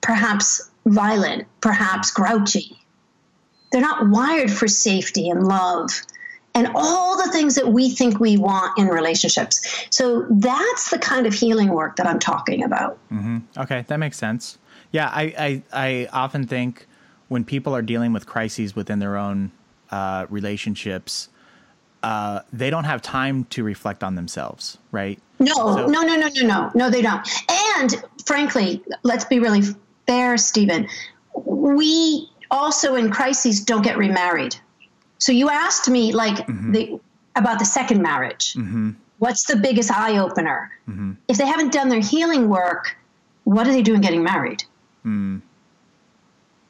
perhaps 0.01 0.69
violent, 0.85 1.47
perhaps 1.61 2.11
grouchy. 2.11 2.77
They're 3.75 3.81
not 3.81 4.07
wired 4.07 4.49
for 4.49 4.69
safety 4.69 5.29
and 5.29 5.45
love 5.45 5.89
and 6.53 6.69
all 6.75 7.17
the 7.17 7.29
things 7.33 7.55
that 7.55 7.67
we 7.67 7.89
think 7.89 8.21
we 8.21 8.37
want 8.37 8.79
in 8.79 8.87
relationships. 8.87 9.59
So 9.89 10.25
that's 10.29 10.91
the 10.91 10.97
kind 10.97 11.27
of 11.27 11.33
healing 11.33 11.67
work 11.67 11.97
that 11.97 12.07
I'm 12.07 12.17
talking 12.19 12.63
about. 12.63 12.97
Mm-hmm. 13.11 13.39
Okay, 13.57 13.83
that 13.89 13.97
makes 13.97 14.17
sense. 14.17 14.59
Yeah, 14.93 15.09
I, 15.09 15.33
I, 15.37 15.63
I 15.73 16.07
often 16.13 16.47
think 16.47 16.87
when 17.27 17.43
people 17.43 17.75
are 17.75 17.81
dealing 17.81 18.13
with 18.13 18.25
crises 18.25 18.77
within 18.77 18.99
their 18.99 19.17
own 19.17 19.51
uh, 19.91 20.25
relationships, 20.29 21.27
uh, 22.01 22.43
they 22.53 22.69
don't 22.69 22.85
have 22.85 23.01
time 23.01 23.43
to 23.49 23.61
reflect 23.61 24.05
on 24.05 24.15
themselves, 24.15 24.77
right? 24.93 25.19
No, 25.39 25.53
so- 25.53 25.87
no, 25.87 26.01
no, 26.01 26.15
no, 26.15 26.29
no, 26.29 26.47
no, 26.47 26.71
no, 26.75 26.89
they 26.89 27.01
don't. 27.01 27.27
And 27.75 28.01
frankly, 28.25 28.81
let's 29.03 29.25
be 29.25 29.39
really 29.39 29.63
fair, 30.07 30.37
Stephen. 30.37 30.87
We 31.43 32.29
also 32.51 32.95
in 32.95 33.11
crises 33.11 33.63
don't 33.63 33.81
get 33.81 33.97
remarried. 33.97 34.55
So 35.17 35.31
you 35.31 35.49
asked 35.49 35.89
me 35.89 36.13
like 36.13 36.45
mm-hmm. 36.47 36.71
the 36.71 36.99
about 37.35 37.59
the 37.59 37.65
second 37.65 38.01
marriage. 38.01 38.53
Mm-hmm. 38.53 38.91
What's 39.19 39.43
the 39.45 39.55
biggest 39.55 39.91
eye 39.91 40.17
opener? 40.17 40.71
Mm-hmm. 40.89 41.13
If 41.27 41.37
they 41.37 41.45
haven't 41.45 41.71
done 41.71 41.89
their 41.89 42.01
healing 42.01 42.49
work, 42.49 42.97
what 43.43 43.67
are 43.67 43.71
they 43.71 43.81
doing 43.81 44.01
getting 44.01 44.23
married? 44.23 44.63
Mm. 45.05 45.41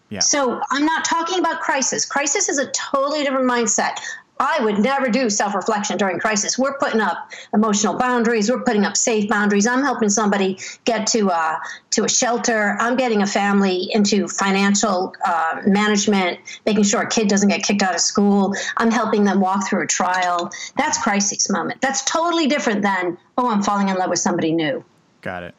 Yeah. 0.10 0.20
So 0.20 0.62
I'm 0.72 0.86
not 0.86 1.04
talking 1.04 1.40
about 1.40 1.62
crisis. 1.62 2.06
Crisis 2.06 2.48
is 2.48 2.60
a 2.60 2.70
totally 2.72 3.24
different 3.24 3.50
mindset. 3.50 4.00
I 4.40 4.60
would 4.62 4.80
never 4.80 5.10
do 5.10 5.30
self 5.30 5.56
reflection 5.56 5.98
during 5.98 6.20
crisis. 6.20 6.58
We're 6.58 6.78
putting 6.78 7.00
up 7.00 7.32
emotional 7.54 7.98
boundaries. 7.98 8.50
We're 8.50 8.64
putting 8.64 8.86
up 8.86 8.98
safe 8.98 9.30
boundaries. 9.30 9.66
I'm 9.66 9.82
helping 9.82 10.10
somebody 10.10 10.58
get 10.84 11.08
to 11.08 11.32
uh, 11.32 11.58
to 11.92 12.04
a 12.04 12.10
shelter. 12.10 12.76
I'm 12.80 12.98
getting 12.98 13.22
a 13.22 13.28
family 13.28 13.90
into 13.92 14.28
financial 14.28 15.14
uh, 15.26 15.62
management, 15.66 16.40
making 16.66 16.84
sure 16.84 17.02
a 17.02 17.10
kid 17.10 17.30
doesn't 17.30 17.48
get 17.48 17.64
kicked 17.64 17.82
out 17.82 17.96
of 17.96 18.02
school. 18.02 18.54
I'm 18.78 18.92
helping 18.92 19.24
them 19.24 19.40
walk 19.40 19.70
through 19.70 19.84
a 19.84 19.88
trial. 19.88 20.52
That's 20.78 21.02
crisis 21.02 21.50
moment. 21.50 21.82
That's 21.82 22.04
totally 22.04 22.48
different 22.48 22.82
than 22.82 23.18
oh, 23.38 23.50
I'm 23.50 23.64
falling 23.64 23.88
in 23.88 23.96
love 23.96 24.10
with 24.10 24.20
somebody 24.20 24.52
new. 24.52 24.84
Got 25.22 25.44
it. 25.44 25.56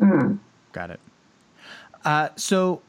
Mm. 0.00 0.38
Got 0.72 0.90
it. 0.90 1.00
Uh, 2.04 2.28
so 2.34 2.82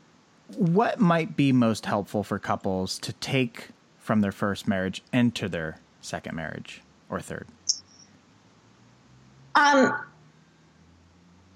what 0.58 1.00
might 1.00 1.36
be 1.36 1.52
most 1.52 1.86
helpful 1.86 2.24
for 2.24 2.40
couples 2.40 3.00
to 3.00 3.14
take 3.14 3.70
from 4.06 4.22
their 4.22 4.32
first 4.32 4.68
marriage 4.68 5.02
into 5.12 5.50
their 5.50 5.80
second 6.00 6.36
marriage 6.36 6.84
or 7.10 7.20
third? 7.20 7.48
Um, 9.56 10.00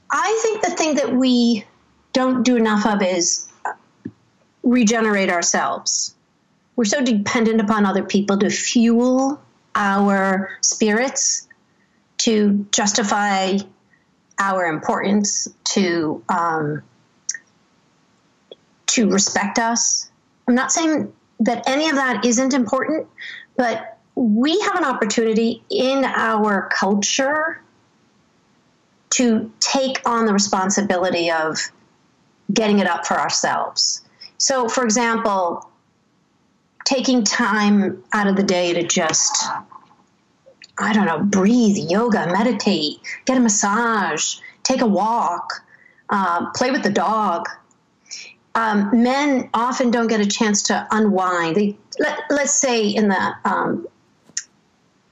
I 0.09 0.39
think 0.41 0.63
the 0.63 0.71
thing 0.71 0.95
that 0.95 1.13
we 1.13 1.63
don't 2.11 2.41
do 2.41 2.55
enough 2.55 2.87
of 2.87 3.03
is 3.03 3.51
regenerate 4.63 5.29
ourselves. 5.29 6.15
We're 6.75 6.85
so 6.85 7.03
dependent 7.03 7.61
upon 7.61 7.85
other 7.85 8.03
people 8.03 8.39
to 8.39 8.49
fuel 8.49 9.39
our 9.75 10.57
spirits, 10.61 11.47
to 12.19 12.65
justify 12.71 13.59
our 14.39 14.65
importance, 14.65 15.47
to 15.65 16.23
um, 16.29 16.81
to 18.87 19.11
respect 19.11 19.59
us. 19.59 20.09
I'm 20.47 20.55
not 20.55 20.71
saying 20.71 21.13
that 21.39 21.67
any 21.67 21.89
of 21.89 21.95
that 21.95 22.25
isn't 22.25 22.53
important, 22.53 23.07
but 23.55 23.97
we 24.15 24.59
have 24.59 24.75
an 24.75 24.83
opportunity 24.83 25.63
in 25.69 26.03
our 26.03 26.69
culture 26.73 27.61
to 29.11 29.51
take 29.59 30.01
on 30.05 30.25
the 30.25 30.33
responsibility 30.33 31.31
of 31.31 31.57
getting 32.53 32.79
it 32.79 32.87
up 32.87 33.05
for 33.05 33.19
ourselves. 33.19 34.01
So, 34.37 34.67
for 34.67 34.83
example, 34.83 35.69
taking 36.85 37.23
time 37.23 38.03
out 38.13 38.27
of 38.27 38.35
the 38.35 38.43
day 38.43 38.73
to 38.73 38.83
just, 38.83 39.45
I 40.77 40.93
don't 40.93 41.05
know, 41.05 41.19
breathe, 41.19 41.77
yoga, 41.77 42.27
meditate, 42.31 42.99
get 43.25 43.37
a 43.37 43.39
massage, 43.39 44.37
take 44.63 44.81
a 44.81 44.87
walk, 44.87 45.65
uh, 46.09 46.49
play 46.51 46.71
with 46.71 46.83
the 46.83 46.89
dog, 46.89 47.47
um, 48.55 48.89
men 49.03 49.49
often 49.53 49.91
don't 49.91 50.07
get 50.07 50.19
a 50.19 50.25
chance 50.25 50.61
to 50.63 50.87
unwind. 50.91 51.55
They, 51.55 51.77
let, 51.99 52.31
us 52.31 52.55
say 52.55 52.87
in 52.87 53.09
the 53.09 53.35
um, 53.45 53.87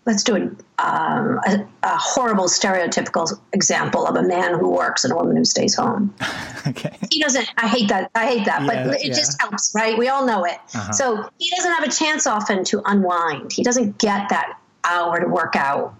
let's 0.05 0.23
do 0.23 0.35
a, 0.35 0.41
um, 0.83 1.39
a, 1.45 1.67
a, 1.83 1.97
horrible 1.97 2.45
stereotypical 2.45 3.39
example 3.51 4.07
of 4.07 4.15
a 4.15 4.23
man 4.23 4.57
who 4.57 4.69
works 4.71 5.03
and 5.03 5.11
a 5.11 5.15
woman 5.15 5.35
who 5.35 5.45
stays 5.45 5.75
home. 5.75 6.15
okay. 6.67 6.97
He 7.11 7.21
doesn't. 7.21 7.47
I 7.57 7.67
hate 7.67 7.89
that. 7.89 8.09
I 8.15 8.25
hate 8.25 8.45
that, 8.45 8.61
yeah, 8.61 8.67
but 8.67 9.01
it 9.01 9.07
yeah. 9.07 9.13
just 9.13 9.39
helps, 9.39 9.73
right? 9.75 9.97
We 9.97 10.07
all 10.07 10.25
know 10.25 10.45
it. 10.45 10.57
Uh-huh. 10.73 10.91
So 10.93 11.29
he 11.37 11.49
doesn't 11.55 11.71
have 11.71 11.83
a 11.83 11.91
chance 11.91 12.25
often 12.25 12.63
to 12.65 12.81
unwind. 12.85 13.51
He 13.51 13.63
doesn't 13.63 13.97
get 13.97 14.29
that 14.29 14.59
hour 14.85 15.19
to 15.19 15.27
work 15.27 15.55
out. 15.55 15.93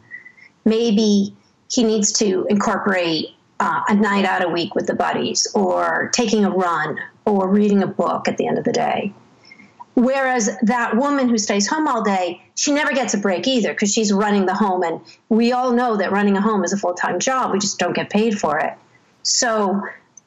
Maybe 0.66 1.36
he 1.70 1.84
needs 1.84 2.12
to 2.14 2.48
incorporate 2.50 3.36
uh, 3.60 3.82
a 3.90 3.94
night 3.94 4.26
out 4.26 4.44
a 4.44 4.50
week 4.50 4.74
with 4.74 4.88
the 4.88 4.96
buddies 4.96 5.48
or 5.54 6.10
taking 6.14 6.46
a 6.46 6.50
run 6.50 6.98
or 7.28 7.50
reading 7.50 7.84
a 7.84 7.88
book 7.88 8.28
at 8.28 8.38
the 8.38 8.48
end 8.48 8.58
of 8.58 8.64
the 8.64 8.72
day. 8.72 9.14
Whereas 9.96 10.50
that 10.62 10.96
woman 10.96 11.28
who 11.28 11.38
stays 11.38 11.68
home 11.68 11.88
all 11.88 12.04
day, 12.04 12.44
she 12.56 12.72
never 12.72 12.94
gets 12.94 13.16
a 13.16 13.18
break 13.18 13.48
either 13.48 13.74
because 13.74 13.92
she's 13.92 14.14
running 14.14 14.46
the 14.46 14.54
home. 14.54 14.84
And 14.84 15.02
we 15.28 15.52
all 15.52 15.74
know 15.74 15.98
that 15.98 16.12
running 16.12 16.38
a 16.38 16.42
home 16.42 16.64
is 16.64 16.72
a 16.72 16.78
full 16.78 16.94
time 16.94 17.20
job. 17.20 17.52
We 17.52 17.60
just 17.60 17.80
don't 17.80 17.96
get 17.96 18.10
paid 18.10 18.40
for 18.40 18.60
it. 18.60 18.74
So 19.24 19.82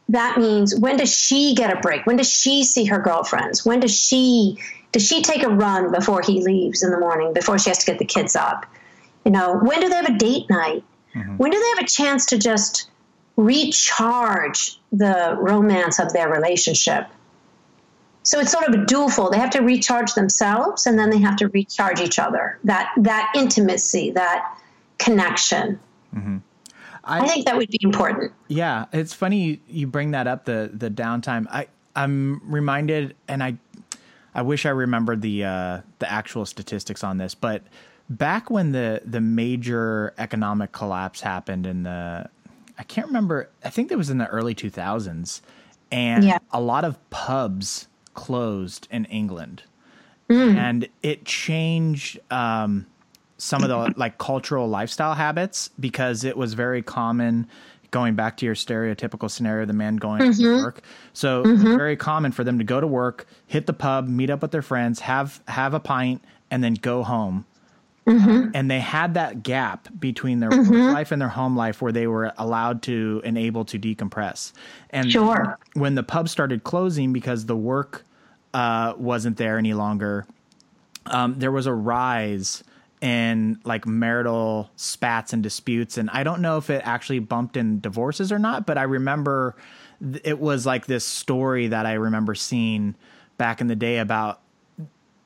that 0.09 0.39
means 0.39 0.75
when 0.75 0.97
does 0.97 1.17
she 1.17 1.55
get 1.55 1.73
a 1.73 1.81
break? 1.81 2.05
When 2.05 2.17
does 2.17 2.29
she 2.29 2.65
see 2.65 2.87
her 2.87 2.99
girlfriends? 2.99 3.65
When 3.65 3.79
does 3.79 3.97
she 3.97 4.59
does 4.91 5.07
she 5.07 5.23
take 5.23 5.45
a 5.45 5.49
run 5.49 5.93
before 5.93 6.21
he 6.21 6.43
leaves 6.43 6.83
in 6.83 6.91
the 6.91 6.99
morning 6.99 7.33
before 7.33 7.57
she 7.59 7.71
has 7.71 7.79
to 7.79 7.87
get 7.87 8.01
the 8.01 8.05
kids 8.05 8.35
up? 8.35 8.67
You 9.25 9.31
know, 9.31 9.57
when 9.57 9.81
do 9.81 9.89
they 9.89 9.95
have 9.95 10.09
a 10.09 10.19
date 10.19 10.51
night? 10.51 10.83
Mm-hmm. 11.15 11.37
When 11.37 11.53
do 11.53 11.59
they 11.61 11.69
have 11.77 11.85
a 11.85 11.89
chance 11.89 12.27
to 12.27 12.39
just 12.39 12.91
recharge 13.37 14.80
the 14.93 15.37
romance 15.41 15.99
of 15.99 16.13
their 16.13 16.29
relationship? 16.29 17.07
So 18.23 18.39
it's 18.39 18.53
sort 18.53 18.69
of 18.69 18.75
a 18.75 18.85
dual 18.85 19.09
fold. 19.09 19.33
They 19.33 19.39
have 19.39 19.51
to 19.51 19.61
recharge 19.61 20.15
themselves 20.15 20.87
and 20.87 20.99
then 20.99 21.11
they 21.11 21.19
have 21.19 21.37
to 21.37 21.49
recharge 21.49 22.01
each 22.01 22.19
other. 22.19 22.59
That 22.65 22.93
that 22.99 23.33
intimacy, 23.35 24.11
that 24.13 24.57
connection. 24.99 25.81
Mm-hmm. 26.15 26.39
I, 27.03 27.21
I, 27.21 27.27
think 27.27 27.47
that 27.47 27.57
would 27.57 27.71
be 27.71 27.79
important. 27.83 28.33
Yeah, 28.49 28.87
it's 28.93 29.15
funny 29.15 29.61
you, 29.67 29.87
bring 29.87 30.11
that 30.11 30.27
up 30.27 30.45
the 30.45 30.71
the 30.73 30.91
downtime. 30.91 31.47
I 31.51 31.69
I'm 31.97 32.41
reminded, 32.45 33.17
and 33.27 33.43
I 33.43 33.57
I 34.35 34.43
wish 34.43 34.67
I 34.67 34.71
remembered 34.71 35.23
the 35.23 35.45
uh, 35.45 35.81
the 35.99 36.11
actual 36.11 36.45
statistics 36.47 37.03
on 37.03 37.17
this, 37.17 37.35
but 37.35 37.63
back 38.09 38.51
when 38.51 38.73
the 38.73 39.01
the 39.05 39.21
major 39.21 40.13
economic 40.19 40.73
collapse 40.73 41.21
happened 41.23 41.67
in 41.67 41.85
the 41.85 42.29
I 42.81 42.83
can't 42.85 43.09
remember. 43.09 43.51
I 43.63 43.69
think 43.69 43.93
it 43.93 43.99
was 43.99 44.09
in 44.09 44.17
the 44.17 44.27
early 44.29 44.55
2000s, 44.55 45.43
and 45.93 46.25
yeah. 46.25 46.39
a 46.51 46.63
lot 46.63 46.87
of 46.87 46.99
pubs 47.11 47.89
closed 48.15 48.89
in 48.91 49.05
England, 49.05 49.65
mm. 50.31 50.57
and 50.57 50.89
it 51.03 51.27
changed 51.27 52.19
um, 52.31 52.87
some 53.37 53.63
of 53.63 53.69
the 53.69 53.93
like 53.99 54.17
cultural 54.17 54.67
lifestyle 54.67 55.13
habits 55.13 55.69
because 55.79 56.25
it 56.25 56.39
was 56.39 56.55
very 56.55 56.81
common. 56.81 57.47
Going 57.91 58.15
back 58.15 58.39
to 58.39 58.47
your 58.47 58.55
stereotypical 58.55 59.31
scenario, 59.31 59.67
the 59.67 59.75
man 59.75 59.97
going 59.97 60.23
mm-hmm. 60.23 60.43
to 60.43 60.63
work. 60.63 60.81
So 61.13 61.45
mm-hmm. 61.45 61.77
very 61.77 61.97
common 61.97 62.33
for 62.33 62.45
them 62.45 62.57
to 62.57 62.65
go 62.65 62.81
to 62.81 62.87
work, 62.87 63.27
hit 63.47 63.67
the 63.67 63.75
pub, 63.75 64.09
meet 64.09 64.31
up 64.31 64.41
with 64.41 64.53
their 64.53 64.63
friends, 64.63 65.01
have 65.01 65.43
have 65.49 65.75
a 65.75 65.81
pint, 65.81 66.25
and 66.51 66.65
then 66.65 66.75
go 66.75 67.03
home. 67.03 67.45
Mm-hmm. 68.11 68.51
And 68.55 68.71
they 68.71 68.81
had 68.81 69.15
that 69.15 69.43
gap 69.43 69.89
between 69.99 70.41
their 70.41 70.51
mm-hmm. 70.51 70.73
work 70.73 70.95
life 70.95 71.13
and 71.13 71.21
their 71.21 71.29
home 71.29 71.57
life 71.57 71.81
where 71.81 71.93
they 71.93 72.07
were 72.07 72.33
allowed 72.39 72.83
to 72.83 73.23
and 73.25 73.39
able 73.39 73.65
to 73.67 73.79
decompress. 73.79 74.53
And 74.91 75.11
sure. 75.11 75.59
when 75.75 75.95
the 75.95 76.03
pub 76.03 76.29
started 76.29 76.65
closing 76.65 77.13
because 77.13 77.47
the 77.47 77.57
work 77.57 78.05
uh, 78.53 78.95
wasn't 78.97 79.37
there 79.37 79.59
any 79.59 79.75
longer, 79.75 80.27
um, 81.07 81.39
there 81.39 81.53
was 81.53 81.67
a 81.67 81.73
rise 81.73 82.65
in 83.01 83.59
like 83.65 83.87
marital 83.87 84.71
spats 84.77 85.33
and 85.33 85.43
disputes. 85.43 85.97
And 85.97 86.11
I 86.11 86.23
don't 86.23 86.43
know 86.43 86.59
if 86.59 86.69
it 86.69 86.83
actually 86.85 87.21
bumped 87.21 87.57
in 87.57 87.81
divorces 87.81 88.33
or 88.33 88.39
not, 88.39 88.67
but 88.67 88.77
I 88.77 88.83
remember 88.83 89.57
th- 90.03 90.21
it 90.25 90.39
was 90.39 90.67
like 90.67 90.87
this 90.87 91.05
story 91.05 91.69
that 91.69 91.87
I 91.87 91.95
remember 91.95 92.35
seeing 92.35 92.95
back 93.39 93.61
in 93.61 93.69
the 93.69 93.77
day 93.77 93.99
about 93.99 94.41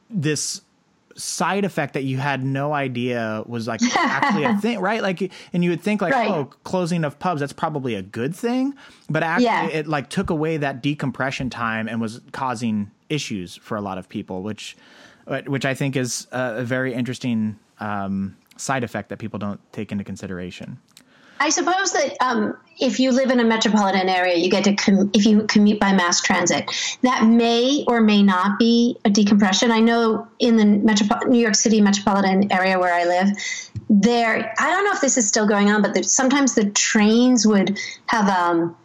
this 0.08 0.60
side 1.16 1.64
effect 1.64 1.94
that 1.94 2.04
you 2.04 2.18
had 2.18 2.44
no 2.44 2.72
idea 2.72 3.42
was 3.46 3.66
like 3.66 3.80
actually 3.96 4.44
a 4.44 4.56
thing, 4.58 4.80
right? 4.80 5.02
Like, 5.02 5.32
and 5.52 5.64
you 5.64 5.70
would 5.70 5.80
think 5.80 6.02
like, 6.02 6.12
right. 6.12 6.30
oh, 6.30 6.44
closing 6.64 7.04
of 7.04 7.18
pubs, 7.18 7.40
that's 7.40 7.52
probably 7.52 7.94
a 7.94 8.02
good 8.02 8.34
thing, 8.34 8.74
but 9.08 9.22
actually 9.22 9.44
yeah. 9.46 9.66
it 9.68 9.86
like 9.86 10.10
took 10.10 10.30
away 10.30 10.56
that 10.56 10.82
decompression 10.82 11.50
time 11.50 11.88
and 11.88 12.00
was 12.00 12.20
causing 12.32 12.90
issues 13.08 13.56
for 13.56 13.76
a 13.76 13.80
lot 13.80 13.98
of 13.98 14.08
people, 14.08 14.42
which, 14.42 14.76
which 15.46 15.64
I 15.64 15.74
think 15.74 15.96
is 15.96 16.26
a, 16.32 16.56
a 16.58 16.64
very 16.64 16.94
interesting 16.94 17.58
um, 17.80 18.36
side 18.56 18.84
effect 18.84 19.08
that 19.08 19.18
people 19.18 19.38
don't 19.38 19.60
take 19.72 19.92
into 19.92 20.04
consideration. 20.04 20.78
I 21.40 21.50
suppose 21.50 21.92
that 21.92 22.16
um, 22.20 22.56
if 22.80 22.98
you 22.98 23.12
live 23.12 23.30
in 23.30 23.40
a 23.40 23.44
metropolitan 23.44 24.08
area, 24.08 24.36
you 24.36 24.50
get 24.50 24.64
to 24.64 24.74
com- 24.74 25.10
if 25.12 25.26
you 25.26 25.44
commute 25.44 25.80
by 25.80 25.92
mass 25.92 26.20
transit, 26.20 26.70
that 27.02 27.26
may 27.26 27.84
or 27.86 28.00
may 28.00 28.22
not 28.22 28.58
be 28.58 28.98
a 29.04 29.10
decompression. 29.10 29.70
I 29.70 29.80
know 29.80 30.26
in 30.38 30.56
the 30.56 30.64
New 31.26 31.38
York 31.38 31.54
City 31.54 31.80
metropolitan 31.80 32.50
area 32.52 32.78
where 32.78 32.94
I 32.94 33.04
live, 33.04 33.28
there 33.88 34.54
I 34.58 34.70
don't 34.70 34.84
know 34.84 34.92
if 34.92 35.00
this 35.00 35.16
is 35.16 35.26
still 35.26 35.46
going 35.46 35.70
on, 35.70 35.82
but 35.82 35.94
the, 35.94 36.02
sometimes 36.02 36.54
the 36.54 36.70
trains 36.70 37.46
would 37.46 37.78
have 38.06 38.28
um, 38.28 38.76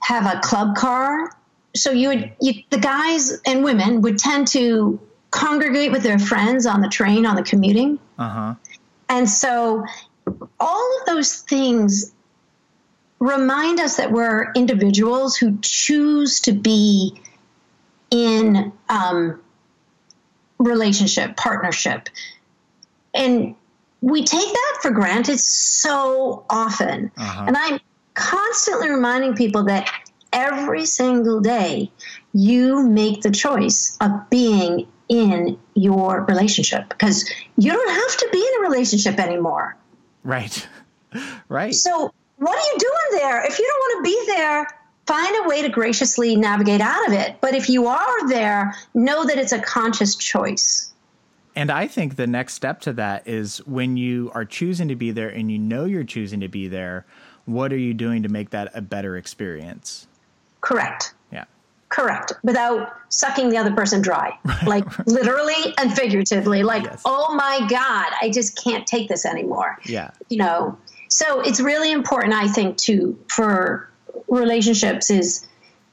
have 0.00 0.26
a 0.26 0.40
club 0.40 0.76
car. 0.76 1.30
So 1.76 1.90
you 1.90 2.08
would 2.08 2.32
you, 2.40 2.62
the 2.70 2.78
guys 2.78 3.40
and 3.46 3.64
women 3.64 4.00
would 4.02 4.18
tend 4.18 4.48
to 4.48 5.00
congregate 5.30 5.90
with 5.90 6.02
their 6.02 6.18
friends 6.18 6.64
on 6.66 6.80
the 6.80 6.88
train 6.88 7.26
on 7.26 7.34
the 7.34 7.42
commuting. 7.42 7.98
Uh-huh. 8.18 8.54
And 9.08 9.28
so 9.28 9.84
all 10.60 10.98
of 11.00 11.06
those 11.06 11.40
things 11.40 12.12
remind 13.18 13.80
us 13.80 13.96
that 13.96 14.12
we're 14.12 14.52
individuals 14.52 15.36
who 15.36 15.58
choose 15.60 16.40
to 16.40 16.52
be 16.52 17.20
in 18.10 18.72
um, 18.88 19.40
relationship, 20.58 21.36
partnership. 21.36 22.08
And 23.12 23.54
we 24.00 24.24
take 24.24 24.52
that 24.52 24.78
for 24.82 24.90
granted 24.90 25.38
so 25.40 26.44
often. 26.50 27.10
Uh-huh. 27.16 27.44
And 27.46 27.56
I'm 27.56 27.80
constantly 28.14 28.90
reminding 28.90 29.34
people 29.34 29.64
that 29.64 29.90
every 30.32 30.84
single 30.84 31.40
day 31.40 31.90
you 32.32 32.82
make 32.86 33.22
the 33.22 33.30
choice 33.30 33.96
of 34.00 34.28
being 34.30 34.86
in 35.08 35.58
your 35.74 36.24
relationship 36.24 36.88
because 36.88 37.30
you 37.56 37.72
don't 37.72 37.90
have 37.90 38.16
to 38.18 38.28
be 38.32 38.38
in 38.38 38.64
a 38.64 38.68
relationship 38.68 39.18
anymore. 39.18 39.76
Right. 40.24 40.66
right. 41.48 41.74
So, 41.74 42.12
what 42.38 42.56
are 42.56 42.72
you 42.72 42.78
doing 42.78 43.20
there? 43.22 43.46
If 43.46 43.58
you 43.58 43.64
don't 43.64 43.78
want 43.78 44.04
to 44.04 44.10
be 44.10 44.32
there, 44.32 44.66
find 45.06 45.44
a 45.44 45.48
way 45.48 45.62
to 45.62 45.68
graciously 45.68 46.34
navigate 46.34 46.80
out 46.80 47.06
of 47.06 47.12
it. 47.12 47.36
But 47.40 47.54
if 47.54 47.68
you 47.68 47.86
are 47.86 48.28
there, 48.28 48.74
know 48.94 49.24
that 49.24 49.38
it's 49.38 49.52
a 49.52 49.60
conscious 49.60 50.16
choice. 50.16 50.90
And 51.56 51.70
I 51.70 51.86
think 51.86 52.16
the 52.16 52.26
next 52.26 52.54
step 52.54 52.80
to 52.80 52.92
that 52.94 53.28
is 53.28 53.58
when 53.58 53.96
you 53.96 54.32
are 54.34 54.44
choosing 54.44 54.88
to 54.88 54.96
be 54.96 55.12
there 55.12 55.28
and 55.28 55.52
you 55.52 55.58
know 55.58 55.84
you're 55.84 56.02
choosing 56.02 56.40
to 56.40 56.48
be 56.48 56.66
there, 56.66 57.06
what 57.44 57.72
are 57.72 57.78
you 57.78 57.94
doing 57.94 58.24
to 58.24 58.28
make 58.28 58.50
that 58.50 58.72
a 58.74 58.80
better 58.80 59.16
experience? 59.16 60.08
Correct. 60.62 61.14
Correct. 61.94 62.32
Without 62.42 62.92
sucking 63.08 63.50
the 63.50 63.56
other 63.56 63.70
person 63.72 64.02
dry, 64.02 64.36
like 64.66 64.84
literally 65.06 65.74
and 65.78 65.94
figuratively. 65.94 66.64
Like, 66.64 66.82
yes. 66.82 67.02
oh 67.04 67.32
my 67.36 67.64
God, 67.70 68.12
I 68.20 68.30
just 68.30 68.60
can't 68.62 68.84
take 68.84 69.08
this 69.08 69.24
anymore. 69.24 69.78
Yeah. 69.84 70.10
You 70.28 70.38
know, 70.38 70.76
so 71.08 71.40
it's 71.40 71.60
really 71.60 71.92
important, 71.92 72.34
I 72.34 72.48
think, 72.48 72.78
to 72.78 73.16
for 73.28 73.88
relationships 74.26 75.08
is 75.08 75.46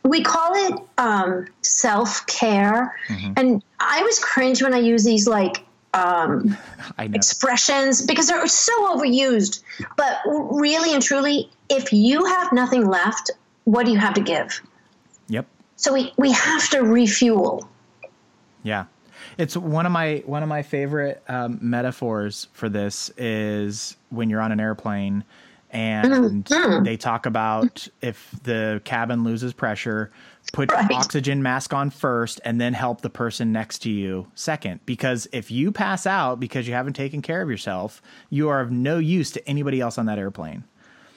we 0.03 0.23
call 0.23 0.53
it 0.55 0.79
um, 0.97 1.45
self 1.61 2.25
care, 2.25 2.97
mm-hmm. 3.07 3.33
and 3.37 3.63
I 3.79 3.99
always 3.99 4.17
cringe 4.17 4.63
when 4.63 4.73
I 4.73 4.79
use 4.79 5.03
these 5.03 5.27
like 5.27 5.63
um, 5.93 6.57
expressions 6.97 8.03
because 8.03 8.27
they're 8.27 8.47
so 8.47 8.95
overused. 8.95 9.61
But 9.97 10.21
really 10.25 10.95
and 10.95 11.03
truly, 11.03 11.51
if 11.69 11.93
you 11.93 12.25
have 12.25 12.51
nothing 12.51 12.87
left, 12.87 13.29
what 13.65 13.85
do 13.85 13.91
you 13.91 13.99
have 13.99 14.15
to 14.15 14.21
give? 14.21 14.59
So 15.81 15.93
we, 15.93 16.13
we 16.15 16.31
have 16.31 16.69
to 16.69 16.81
refuel. 16.81 17.67
Yeah. 18.61 18.85
It's 19.39 19.57
one 19.57 19.87
of 19.87 19.91
my 19.91 20.21
one 20.27 20.43
of 20.43 20.49
my 20.49 20.61
favorite 20.61 21.23
um, 21.27 21.57
metaphors 21.59 22.49
for 22.53 22.69
this 22.69 23.09
is 23.17 23.97
when 24.09 24.29
you're 24.29 24.41
on 24.41 24.51
an 24.51 24.59
airplane 24.59 25.23
and 25.71 26.45
mm-hmm. 26.45 26.83
they 26.83 26.97
talk 26.97 27.25
about 27.25 27.87
if 28.01 28.29
the 28.43 28.79
cabin 28.83 29.23
loses 29.23 29.53
pressure, 29.53 30.11
put 30.53 30.71
right. 30.71 30.87
your 30.87 30.99
oxygen 30.99 31.41
mask 31.41 31.73
on 31.73 31.89
first 31.89 32.39
and 32.45 32.61
then 32.61 32.73
help 32.73 33.01
the 33.01 33.09
person 33.09 33.51
next 33.51 33.79
to 33.79 33.89
you 33.89 34.27
second. 34.35 34.81
Because 34.85 35.27
if 35.31 35.49
you 35.49 35.71
pass 35.71 36.05
out 36.05 36.39
because 36.39 36.67
you 36.67 36.75
haven't 36.75 36.93
taken 36.93 37.23
care 37.23 37.41
of 37.41 37.49
yourself, 37.49 38.03
you 38.29 38.49
are 38.49 38.59
of 38.59 38.69
no 38.69 38.99
use 38.99 39.31
to 39.31 39.49
anybody 39.49 39.81
else 39.81 39.97
on 39.97 40.05
that 40.05 40.19
airplane. 40.19 40.63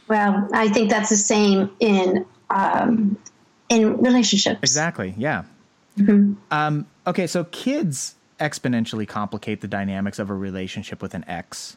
Well, 0.08 0.48
I 0.54 0.68
think 0.68 0.88
that's 0.88 1.10
the 1.10 1.16
same 1.16 1.70
in 1.80 2.24
um, 2.48 3.18
in 3.68 3.98
relationships. 3.98 4.60
Exactly. 4.62 5.14
Yeah. 5.16 5.44
Mm-hmm. 5.98 6.34
Um, 6.50 6.86
okay, 7.06 7.26
so 7.26 7.44
kids 7.44 8.14
exponentially 8.40 9.06
complicate 9.06 9.60
the 9.60 9.68
dynamics 9.68 10.18
of 10.18 10.30
a 10.30 10.34
relationship 10.34 11.00
with 11.00 11.14
an 11.14 11.24
ex. 11.28 11.76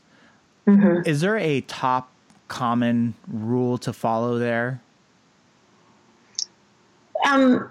Mm-hmm. 0.68 1.08
Is 1.08 1.22
there 1.22 1.38
a 1.38 1.62
top 1.62 2.12
common 2.48 3.16
rule 3.28 3.78
to 3.80 3.94
follow 3.94 4.38
there? 4.38 4.82
Um, 7.26 7.70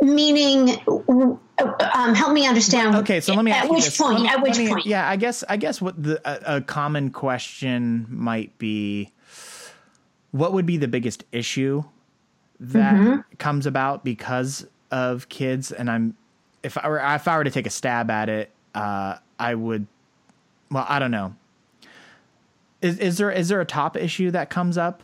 meaning, 0.00 0.76
um, 0.88 2.14
help 2.14 2.32
me 2.32 2.46
understand. 2.46 2.96
Okay, 2.96 3.20
so 3.20 3.34
let 3.34 3.44
me 3.44 3.50
at 3.50 3.68
which 3.68 3.84
this. 3.84 3.98
point? 3.98 4.22
Me, 4.22 4.28
at 4.28 4.42
which 4.42 4.58
me, 4.58 4.68
point? 4.68 4.86
Yeah, 4.86 5.08
I 5.08 5.16
guess 5.16 5.44
I 5.48 5.56
guess 5.56 5.80
what 5.80 6.02
the 6.02 6.20
a, 6.24 6.56
a 6.56 6.60
common 6.60 7.10
question 7.10 8.06
might 8.08 8.56
be: 8.58 9.10
What 10.30 10.52
would 10.52 10.66
be 10.66 10.76
the 10.76 10.88
biggest 10.88 11.24
issue 11.32 11.84
that 12.62 12.94
mm-hmm. 12.94 13.20
comes 13.38 13.66
about 13.66 14.04
because 14.04 14.66
of 14.90 15.28
kids. 15.28 15.72
And 15.72 15.90
I'm, 15.90 16.16
if 16.62 16.78
I 16.78 16.88
were, 16.88 16.98
if 16.98 17.26
I 17.26 17.36
were 17.36 17.44
to 17.44 17.50
take 17.50 17.66
a 17.66 17.70
stab 17.70 18.10
at 18.10 18.28
it, 18.28 18.50
uh, 18.74 19.16
I 19.38 19.54
would, 19.54 19.86
well, 20.70 20.86
I 20.88 20.98
don't 20.98 21.10
know. 21.10 21.34
Is, 22.80 22.98
is 22.98 23.18
there, 23.18 23.30
is 23.30 23.48
there 23.48 23.60
a 23.60 23.66
top 23.66 23.96
issue 23.96 24.30
that 24.30 24.48
comes 24.48 24.78
up? 24.78 25.02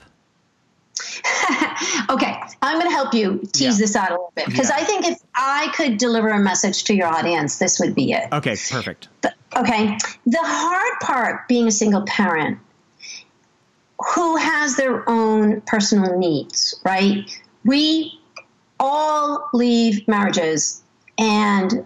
okay, 2.11 2.41
I'm 2.63 2.79
going 2.79 2.89
to 2.89 2.95
help 2.95 3.13
you 3.15 3.41
tease 3.53 3.79
yeah. 3.79 3.85
this 3.85 3.97
out 3.97 4.11
a 4.11 4.13
little 4.13 4.33
bit 4.35 4.47
because 4.47 4.71
yeah. 4.71 4.77
I 4.77 4.85
think 4.85 5.07
if 5.07 5.19
I 5.35 5.73
could 5.75 5.99
deliver 5.99 6.29
a 6.29 6.39
message 6.39 6.85
to 6.85 6.95
your 6.95 7.09
audience, 7.09 7.59
this 7.59 7.79
would 7.81 7.95
be 7.95 8.13
it. 8.13 8.29
Okay, 8.33 8.57
perfect. 8.71 9.09
The, 9.23 9.33
okay, 9.57 9.97
the 10.27 10.41
hard 10.41 11.01
part 11.01 11.49
being 11.49 11.69
a 11.69 11.73
single 11.73 12.03
parent 12.03 12.59
who 14.15 14.37
has 14.37 14.77
their 14.77 15.09
own 15.09 15.61
personal 15.63 16.19
needs, 16.19 16.81
right? 16.85 17.29
We 17.65 18.21
all 18.81 19.49
leave 19.53 20.07
marriages, 20.09 20.83
and 21.19 21.85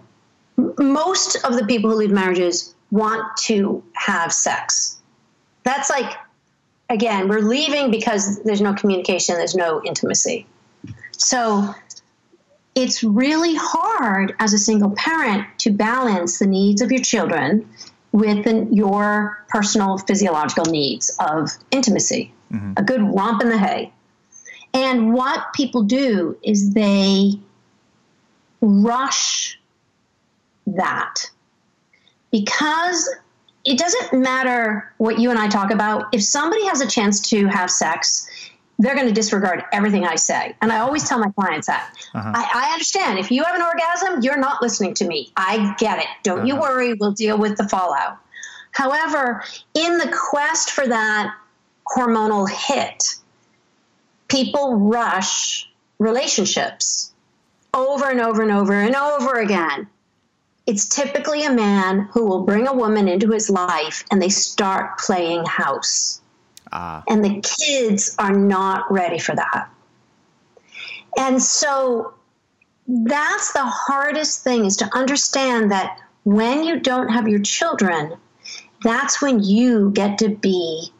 most 0.57 1.35
of 1.43 1.55
the 1.57 1.65
people 1.65 1.89
who 1.89 1.97
leave 1.97 2.11
marriages 2.11 2.75
want 2.91 3.35
to 3.37 3.83
have 3.95 4.31
sex. 4.31 4.99
That's 5.63 5.89
like 5.89 6.13
again, 6.89 7.27
we're 7.27 7.41
leaving 7.41 7.91
because 7.91 8.41
there's 8.43 8.61
no 8.61 8.73
communication, 8.73 9.35
there's 9.35 9.55
no 9.55 9.81
intimacy. 9.83 10.45
So 11.11 11.73
it's 12.75 13.03
really 13.03 13.55
hard 13.55 14.35
as 14.39 14.53
a 14.53 14.57
single 14.57 14.91
parent 14.91 15.47
to 15.59 15.71
balance 15.71 16.39
the 16.39 16.47
needs 16.47 16.81
of 16.81 16.91
your 16.91 17.01
children 17.01 17.67
with 18.11 18.43
the, 18.43 18.67
your 18.71 19.43
personal 19.49 19.97
physiological 19.97 20.65
needs 20.65 21.15
of 21.19 21.49
intimacy, 21.71 22.31
mm-hmm. 22.51 22.73
a 22.77 22.83
good 22.83 23.01
romp 23.01 23.41
in 23.41 23.49
the 23.49 23.57
hay. 23.57 23.91
And 24.73 25.13
what 25.13 25.53
people 25.53 25.83
do 25.83 26.37
is 26.43 26.73
they 26.73 27.33
rush 28.61 29.59
that 30.65 31.15
because 32.31 33.09
it 33.65 33.77
doesn't 33.77 34.13
matter 34.13 34.93
what 34.97 35.19
you 35.19 35.29
and 35.29 35.39
I 35.39 35.47
talk 35.47 35.71
about. 35.71 36.07
If 36.13 36.23
somebody 36.23 36.65
has 36.65 36.81
a 36.81 36.87
chance 36.87 37.29
to 37.29 37.47
have 37.47 37.69
sex, 37.69 38.27
they're 38.79 38.95
going 38.95 39.07
to 39.07 39.13
disregard 39.13 39.63
everything 39.71 40.05
I 40.05 40.15
say. 40.15 40.55
And 40.61 40.71
I 40.71 40.79
always 40.79 41.07
tell 41.07 41.19
my 41.19 41.29
clients 41.31 41.67
that. 41.67 41.93
Uh-huh. 42.13 42.31
I, 42.33 42.67
I, 42.69 42.73
understand. 42.73 43.19
If 43.19 43.31
you 43.31 43.43
have 43.43 43.55
an 43.55 43.61
orgasm, 43.61 44.21
you're 44.21 44.37
not 44.37 44.61
listening 44.61 44.93
to 44.95 45.07
me. 45.07 45.31
I 45.37 45.75
get 45.77 45.99
it. 45.99 46.07
Don't 46.23 46.39
uh-huh. 46.39 46.47
you 46.47 46.55
worry. 46.55 46.93
We'll 46.95 47.11
deal 47.11 47.37
with 47.37 47.55
the 47.57 47.69
fallout. 47.69 48.17
However, 48.71 49.43
in 49.75 49.99
the 49.99 50.11
quest 50.31 50.71
for 50.71 50.87
that 50.87 51.35
hormonal 51.95 52.49
hit, 52.49 53.15
people 54.33 54.75
rush 54.75 55.69
relationships 55.99 57.13
over 57.73 58.09
and 58.09 58.19
over 58.19 58.41
and 58.41 58.51
over 58.51 58.73
and 58.73 58.95
over 58.95 59.35
again 59.35 59.87
it's 60.65 60.87
typically 60.87 61.43
a 61.43 61.51
man 61.51 62.07
who 62.11 62.25
will 62.25 62.43
bring 62.43 62.67
a 62.67 62.73
woman 62.73 63.07
into 63.07 63.31
his 63.31 63.49
life 63.49 64.03
and 64.11 64.21
they 64.21 64.29
start 64.29 64.97
playing 64.97 65.45
house. 65.45 66.21
Ah. 66.71 67.03
And 67.07 67.23
the 67.23 67.41
kids 67.41 68.15
are 68.17 68.33
not 68.33 68.89
ready 68.91 69.19
for 69.19 69.35
that. 69.35 69.69
And 71.17 71.41
so 71.41 72.13
that's 72.87 73.53
the 73.53 73.65
hardest 73.65 74.43
thing 74.43 74.65
is 74.65 74.77
to 74.77 74.89
understand 74.95 75.71
that 75.71 75.99
when 76.23 76.63
you 76.63 76.79
don't 76.79 77.09
have 77.09 77.27
your 77.27 77.41
children, 77.41 78.15
that's 78.83 79.21
when 79.21 79.43
you 79.43 79.91
get 79.91 80.17
to 80.19 80.29
be 80.29 80.91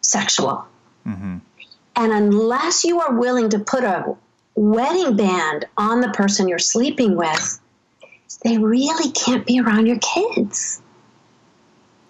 sexual. 0.00 0.64
Mm-hmm. 1.06 1.38
And 1.96 2.12
unless 2.12 2.84
you 2.84 3.00
are 3.00 3.14
willing 3.14 3.50
to 3.50 3.58
put 3.58 3.84
a 3.84 4.16
wedding 4.54 5.16
band 5.16 5.66
on 5.76 6.00
the 6.00 6.10
person 6.10 6.48
you're 6.48 6.58
sleeping 6.58 7.16
with, 7.16 7.60
they 8.44 8.58
really 8.58 9.10
can't 9.12 9.46
be 9.46 9.60
around 9.60 9.86
your 9.86 9.98
kids. 9.98 10.80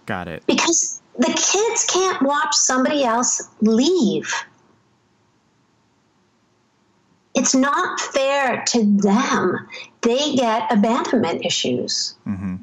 Got 0.07 0.29
it. 0.29 0.45
Because 0.47 1.01
the 1.19 1.27
kids 1.27 1.85
can't 1.87 2.23
watch 2.23 2.55
somebody 2.55 3.05
else 3.05 3.49
leave. 3.61 4.33
It's 7.35 7.55
not 7.55 8.01
fair 8.01 8.63
to 8.69 8.85
them. 8.99 9.69
They 10.03 10.35
get 10.35 10.71
abandonment 10.71 11.45
issues. 11.45 12.15
Mm-hmm. 12.27 12.57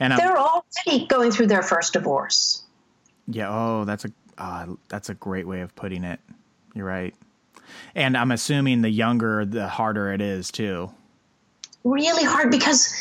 And 0.00 0.12
I'm, 0.12 0.18
they're 0.18 0.38
already 0.38 1.06
going 1.06 1.30
through 1.30 1.46
their 1.46 1.62
first 1.62 1.92
divorce. 1.94 2.62
Yeah. 3.26 3.48
Oh, 3.48 3.84
that's 3.84 4.04
a 4.04 4.12
uh, 4.36 4.66
that's 4.88 5.08
a 5.08 5.14
great 5.14 5.46
way 5.46 5.60
of 5.60 5.74
putting 5.76 6.04
it. 6.04 6.20
You're 6.74 6.86
right. 6.86 7.14
And 7.94 8.16
I'm 8.16 8.30
assuming 8.30 8.82
the 8.82 8.90
younger, 8.90 9.44
the 9.44 9.68
harder 9.68 10.12
it 10.12 10.20
is 10.20 10.50
too 10.50 10.90
really 11.84 12.24
hard 12.24 12.50
because 12.50 12.92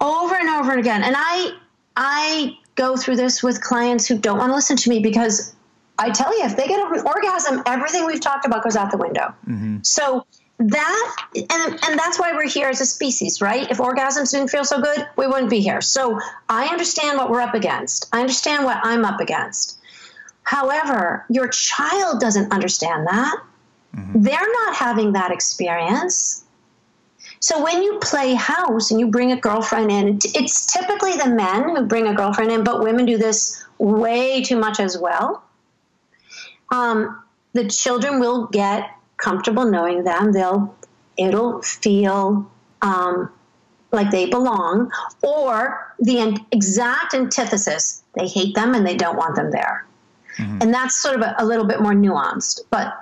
over 0.00 0.34
and 0.34 0.48
over 0.48 0.76
again, 0.76 1.02
and 1.04 1.14
I 1.16 1.52
I 1.96 2.58
go 2.74 2.96
through 2.96 3.16
this 3.16 3.42
with 3.42 3.60
clients 3.60 4.06
who 4.06 4.18
don't 4.18 4.38
want 4.38 4.50
to 4.50 4.54
listen 4.54 4.76
to 4.76 4.90
me 4.90 4.98
because 5.00 5.54
I 5.98 6.10
tell 6.10 6.36
you, 6.36 6.44
if 6.44 6.56
they 6.56 6.66
get 6.66 6.80
an 6.80 7.06
orgasm, 7.06 7.62
everything 7.66 8.04
we've 8.04 8.20
talked 8.20 8.46
about 8.46 8.64
goes 8.64 8.74
out 8.74 8.90
the 8.90 8.98
window. 8.98 9.32
Mm-hmm. 9.46 9.78
So 9.82 10.26
that 10.58 11.16
and 11.34 11.84
and 11.84 11.98
that's 11.98 12.18
why 12.18 12.32
we're 12.32 12.48
here 12.48 12.68
as 12.68 12.80
a 12.80 12.86
species, 12.86 13.40
right? 13.40 13.70
If 13.70 13.78
orgasms 13.78 14.32
didn't 14.32 14.48
feel 14.48 14.64
so 14.64 14.80
good, 14.80 15.06
we 15.16 15.26
wouldn't 15.26 15.50
be 15.50 15.60
here. 15.60 15.80
So 15.80 16.18
I 16.48 16.66
understand 16.68 17.18
what 17.18 17.30
we're 17.30 17.40
up 17.40 17.54
against. 17.54 18.08
I 18.12 18.20
understand 18.20 18.64
what 18.64 18.78
I'm 18.82 19.04
up 19.04 19.20
against. 19.20 19.78
However, 20.44 21.24
your 21.28 21.48
child 21.48 22.20
doesn't 22.20 22.52
understand 22.52 23.06
that. 23.06 23.36
Mm-hmm. 23.96 24.22
They're 24.22 24.52
not 24.64 24.76
having 24.76 25.12
that 25.12 25.32
experience. 25.32 26.44
So 27.40 27.62
when 27.62 27.82
you 27.82 27.98
play 28.00 28.34
house 28.34 28.90
and 28.90 29.00
you 29.00 29.08
bring 29.08 29.32
a 29.32 29.40
girlfriend 29.40 29.90
in, 29.90 30.18
it's 30.24 30.72
typically 30.72 31.16
the 31.16 31.28
men 31.28 31.76
who 31.76 31.84
bring 31.86 32.06
a 32.06 32.14
girlfriend 32.14 32.52
in, 32.52 32.64
but 32.64 32.82
women 32.82 33.06
do 33.06 33.18
this 33.18 33.62
way 33.78 34.42
too 34.42 34.56
much 34.56 34.80
as 34.80 34.96
well. 34.96 35.42
Um, 36.70 37.22
the 37.52 37.68
children 37.68 38.20
will 38.20 38.46
get 38.46 38.90
comfortable 39.16 39.64
knowing 39.64 40.04
them. 40.04 40.32
They'll 40.32 40.74
it'll 41.16 41.62
feel 41.62 42.50
um, 42.82 43.30
like 43.92 44.10
they 44.10 44.26
belong, 44.28 44.90
or 45.22 45.94
the 45.98 46.44
exact 46.50 47.14
antithesis: 47.14 48.02
they 48.14 48.26
hate 48.26 48.54
them 48.54 48.74
and 48.74 48.86
they 48.86 48.96
don't 48.96 49.16
want 49.16 49.36
them 49.36 49.50
there. 49.50 49.86
Mm-hmm. 50.38 50.58
And 50.62 50.74
that's 50.74 51.00
sort 51.00 51.16
of 51.16 51.22
a, 51.22 51.34
a 51.38 51.44
little 51.44 51.66
bit 51.66 51.80
more 51.80 51.92
nuanced, 51.92 52.60
but 52.70 52.94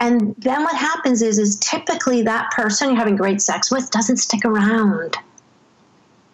and 0.00 0.34
then 0.38 0.62
what 0.64 0.74
happens 0.74 1.22
is, 1.22 1.38
is 1.38 1.56
typically 1.60 2.22
that 2.22 2.50
person 2.50 2.88
you're 2.88 2.98
having 2.98 3.16
great 3.16 3.40
sex 3.40 3.70
with 3.70 3.90
doesn't 3.90 4.16
stick 4.16 4.44
around. 4.44 5.16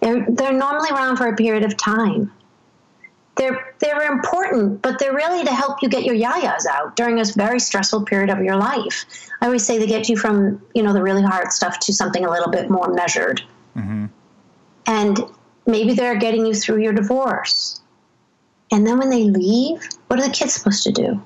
They're, 0.00 0.26
they're 0.30 0.52
normally 0.52 0.90
around 0.90 1.16
for 1.18 1.26
a 1.26 1.36
period 1.36 1.64
of 1.64 1.76
time. 1.76 2.32
They're, 3.36 3.74
they're 3.78 4.10
important, 4.10 4.82
but 4.82 4.98
they're 4.98 5.14
really 5.14 5.44
to 5.44 5.52
help 5.52 5.82
you 5.82 5.88
get 5.88 6.04
your 6.04 6.14
yayas 6.14 6.66
out 6.66 6.96
during 6.96 7.20
a 7.20 7.24
very 7.36 7.60
stressful 7.60 8.04
period 8.04 8.30
of 8.30 8.42
your 8.42 8.56
life. 8.56 9.04
I 9.40 9.46
always 9.46 9.64
say 9.64 9.78
they 9.78 9.86
get 9.86 10.08
you 10.08 10.16
from, 10.16 10.62
you 10.74 10.82
know, 10.82 10.92
the 10.92 11.02
really 11.02 11.22
hard 11.22 11.52
stuff 11.52 11.78
to 11.80 11.92
something 11.92 12.24
a 12.24 12.30
little 12.30 12.50
bit 12.50 12.70
more 12.70 12.92
measured. 12.92 13.42
Mm-hmm. 13.76 14.06
And 14.86 15.20
maybe 15.66 15.94
they're 15.94 16.16
getting 16.16 16.46
you 16.46 16.54
through 16.54 16.82
your 16.82 16.92
divorce. 16.92 17.80
And 18.72 18.86
then 18.86 18.98
when 18.98 19.10
they 19.10 19.24
leave, 19.24 19.88
what 20.10 20.18
are 20.18 20.26
the 20.26 20.34
kids 20.34 20.54
supposed 20.54 20.82
to 20.82 20.90
do? 20.92 21.22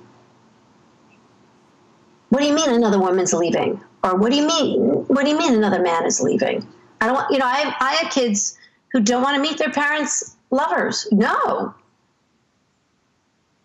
what 2.35 2.41
do 2.41 2.47
you 2.49 2.55
mean 2.55 2.69
another 2.69 2.99
woman's 2.99 3.33
leaving? 3.33 3.81
Or 4.03 4.17
what 4.17 4.33
do 4.33 4.37
you 4.37 4.45
mean? 4.45 4.81
What 5.07 5.23
do 5.23 5.31
you 5.31 5.39
mean 5.39 5.55
another 5.55 5.81
man 5.81 6.05
is 6.05 6.21
leaving? 6.21 6.67
I 7.01 7.07
don't 7.07 7.15
want, 7.15 7.31
you 7.31 7.39
know, 7.39 7.47
I, 7.47 7.73
I 7.79 7.93
have 7.95 8.11
kids 8.11 8.59
who 8.91 9.01
don't 9.01 9.23
want 9.23 9.37
to 9.37 9.41
meet 9.41 9.57
their 9.57 9.71
parents' 9.71 10.35
lovers. 10.51 11.07
No. 11.13 11.73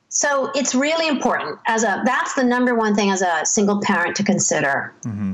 So 0.09 0.51
it's 0.53 0.75
really 0.75 1.07
important 1.07 1.57
as 1.65 1.83
a, 1.83 2.03
that's 2.05 2.35
the 2.35 2.43
number 2.43 2.75
one 2.75 2.93
thing 2.93 3.09
as 3.09 3.23
a 3.23 3.43
single 3.43 3.81
parent 3.81 4.15
to 4.17 4.23
consider. 4.23 4.93
Mm-hmm. 5.03 5.33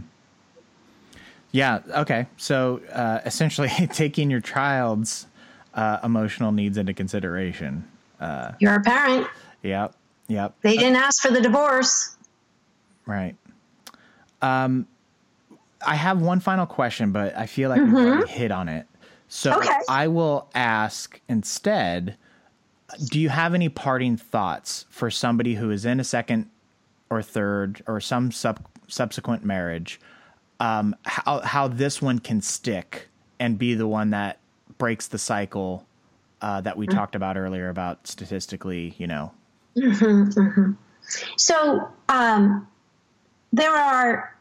Yeah. 1.51 1.81
Okay. 1.89 2.27
So 2.37 2.79
uh, 2.93 3.19
essentially, 3.25 3.67
taking 3.93 4.31
your 4.31 4.41
child's 4.41 5.27
uh, 5.73 5.99
emotional 6.05 6.53
needs 6.53 6.77
into 6.77 6.93
consideration. 6.93 7.85
Uh, 8.21 8.53
You're 8.59 8.75
a 8.75 8.81
parent. 8.81 9.27
Yep. 9.65 9.95
Yep. 10.27 10.55
They 10.61 10.77
didn't 10.77 10.95
ask 10.95 11.21
for 11.21 11.31
the 11.31 11.41
divorce. 11.41 12.15
Right. 13.05 13.35
Um, 14.41 14.87
I 15.85 15.95
have 15.95 16.21
one 16.21 16.39
final 16.39 16.65
question, 16.65 17.11
but 17.11 17.35
I 17.37 17.45
feel 17.45 17.69
like 17.69 17.81
mm-hmm. 17.81 17.95
we've 17.95 18.05
already 18.05 18.31
hit 18.31 18.51
on 18.51 18.69
it. 18.69 18.87
So 19.27 19.57
okay. 19.57 19.79
I 19.89 20.07
will 20.07 20.49
ask 20.53 21.19
instead 21.27 22.17
do 23.09 23.19
you 23.19 23.29
have 23.29 23.53
any 23.53 23.67
parting 23.67 24.15
thoughts 24.15 24.85
for 24.89 25.09
somebody 25.09 25.55
who 25.55 25.71
is 25.71 25.85
in 25.85 25.99
a 25.99 26.03
second 26.03 26.49
or 27.09 27.21
third 27.21 27.83
or 27.87 27.99
some 27.99 28.31
sub- 28.31 28.65
subsequent 28.87 29.43
marriage? 29.43 29.99
Um, 30.59 30.95
how, 31.03 31.41
how 31.41 31.67
this 31.67 32.01
one 32.01 32.19
can 32.19 32.41
stick 32.41 33.09
and 33.39 33.57
be 33.57 33.73
the 33.73 33.87
one 33.87 34.11
that 34.11 34.37
breaks 34.77 35.07
the 35.07 35.17
cycle 35.17 35.85
uh, 36.41 36.61
that 36.61 36.77
we 36.77 36.85
mm-hmm. 36.85 36.95
talked 36.95 37.15
about 37.15 37.37
earlier 37.37 37.69
about 37.69 38.07
statistically, 38.07 38.95
you 38.97 39.07
know? 39.07 39.31
Mm-hmm, 39.77 40.39
mm-hmm. 40.39 40.71
so, 41.37 41.89
um, 42.07 42.67
there 43.51 43.71
are, 43.71 44.35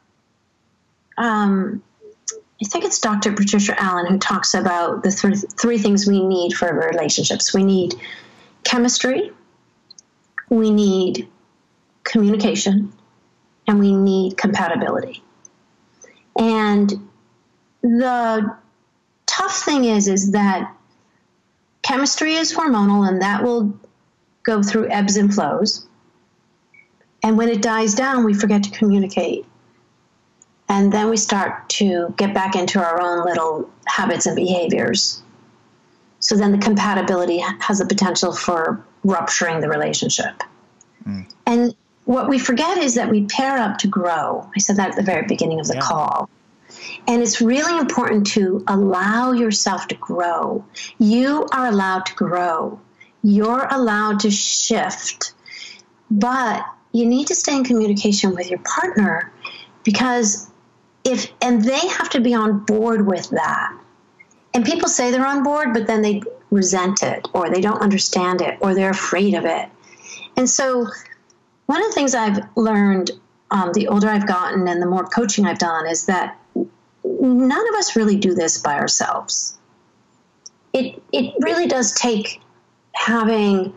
um, 1.18 1.82
I 2.62 2.66
think 2.66 2.84
it's 2.84 2.98
Dr. 2.98 3.32
Patricia 3.32 3.80
Allen 3.80 4.06
who 4.06 4.18
talks 4.18 4.54
about 4.54 5.02
the 5.02 5.10
th- 5.10 5.44
three 5.60 5.78
things 5.78 6.06
we 6.06 6.24
need 6.24 6.52
for 6.54 6.72
relationships. 6.72 7.52
We 7.52 7.64
need 7.64 7.94
chemistry, 8.64 9.32
we 10.48 10.70
need 10.70 11.28
communication, 12.04 12.92
and 13.66 13.78
we 13.78 13.92
need 13.92 14.36
compatibility. 14.36 15.22
And 16.38 17.08
the 17.82 18.56
tough 19.26 19.56
thing 19.56 19.84
is 19.84 20.08
is 20.08 20.32
that 20.32 20.74
chemistry 21.82 22.34
is 22.34 22.54
hormonal 22.54 23.06
and 23.08 23.22
that 23.22 23.42
will 23.42 23.78
go 24.44 24.62
through 24.62 24.90
ebbs 24.90 25.16
and 25.16 25.34
flows. 25.34 25.86
And 27.22 27.36
when 27.38 27.48
it 27.48 27.62
dies 27.62 27.94
down, 27.94 28.24
we 28.24 28.34
forget 28.34 28.62
to 28.64 28.70
communicate. 28.70 29.46
And 30.68 30.92
then 30.92 31.10
we 31.10 31.16
start 31.16 31.68
to 31.70 32.14
get 32.16 32.34
back 32.34 32.54
into 32.54 32.78
our 32.78 33.00
own 33.00 33.24
little 33.24 33.70
habits 33.86 34.26
and 34.26 34.36
behaviors. 34.36 35.22
So 36.20 36.36
then 36.36 36.52
the 36.52 36.58
compatibility 36.58 37.38
has 37.38 37.78
the 37.78 37.86
potential 37.86 38.32
for 38.32 38.84
rupturing 39.04 39.60
the 39.60 39.68
relationship. 39.68 40.42
Mm. 41.06 41.30
And 41.46 41.74
what 42.04 42.28
we 42.28 42.38
forget 42.38 42.78
is 42.78 42.94
that 42.94 43.10
we 43.10 43.26
pair 43.26 43.58
up 43.58 43.78
to 43.78 43.88
grow. 43.88 44.48
I 44.54 44.58
said 44.58 44.76
that 44.76 44.90
at 44.90 44.96
the 44.96 45.02
very 45.02 45.26
beginning 45.26 45.60
of 45.60 45.66
the 45.66 45.74
yeah. 45.74 45.80
call. 45.80 46.30
And 47.06 47.22
it's 47.22 47.40
really 47.40 47.78
important 47.78 48.26
to 48.28 48.64
allow 48.66 49.32
yourself 49.32 49.86
to 49.88 49.94
grow. 49.96 50.64
You 50.98 51.46
are 51.52 51.66
allowed 51.66 52.06
to 52.06 52.14
grow. 52.14 52.80
You're 53.24 53.66
allowed 53.70 54.20
to 54.20 54.30
shift. 54.30 55.32
But 56.10 56.64
you 56.92 57.06
need 57.06 57.26
to 57.26 57.34
stay 57.34 57.56
in 57.56 57.64
communication 57.64 58.34
with 58.34 58.48
your 58.48 58.60
partner 58.60 59.32
because 59.82 60.48
if, 61.02 61.32
and 61.42 61.64
they 61.64 61.88
have 61.88 62.10
to 62.10 62.20
be 62.20 62.34
on 62.34 62.60
board 62.60 63.06
with 63.06 63.30
that. 63.30 63.76
And 64.54 64.64
people 64.64 64.88
say 64.88 65.10
they're 65.10 65.26
on 65.26 65.42
board, 65.42 65.74
but 65.74 65.88
then 65.88 66.02
they 66.02 66.22
resent 66.50 67.02
it 67.02 67.26
or 67.34 67.50
they 67.50 67.60
don't 67.60 67.82
understand 67.82 68.40
it 68.40 68.58
or 68.60 68.74
they're 68.74 68.90
afraid 68.90 69.34
of 69.34 69.44
it. 69.44 69.68
And 70.36 70.48
so, 70.48 70.86
one 71.66 71.82
of 71.82 71.88
the 71.88 71.94
things 71.94 72.14
I've 72.14 72.38
learned 72.56 73.10
um, 73.50 73.72
the 73.72 73.88
older 73.88 74.08
I've 74.08 74.26
gotten 74.26 74.68
and 74.68 74.82
the 74.82 74.86
more 74.86 75.04
coaching 75.04 75.46
I've 75.46 75.58
done 75.58 75.86
is 75.86 76.06
that 76.06 76.38
none 77.04 77.68
of 77.68 77.74
us 77.76 77.96
really 77.96 78.16
do 78.16 78.34
this 78.34 78.58
by 78.58 78.74
ourselves. 78.74 79.56
It, 80.72 81.00
it 81.12 81.34
really 81.40 81.68
does 81.68 81.94
take 81.94 82.40
having 82.94 83.74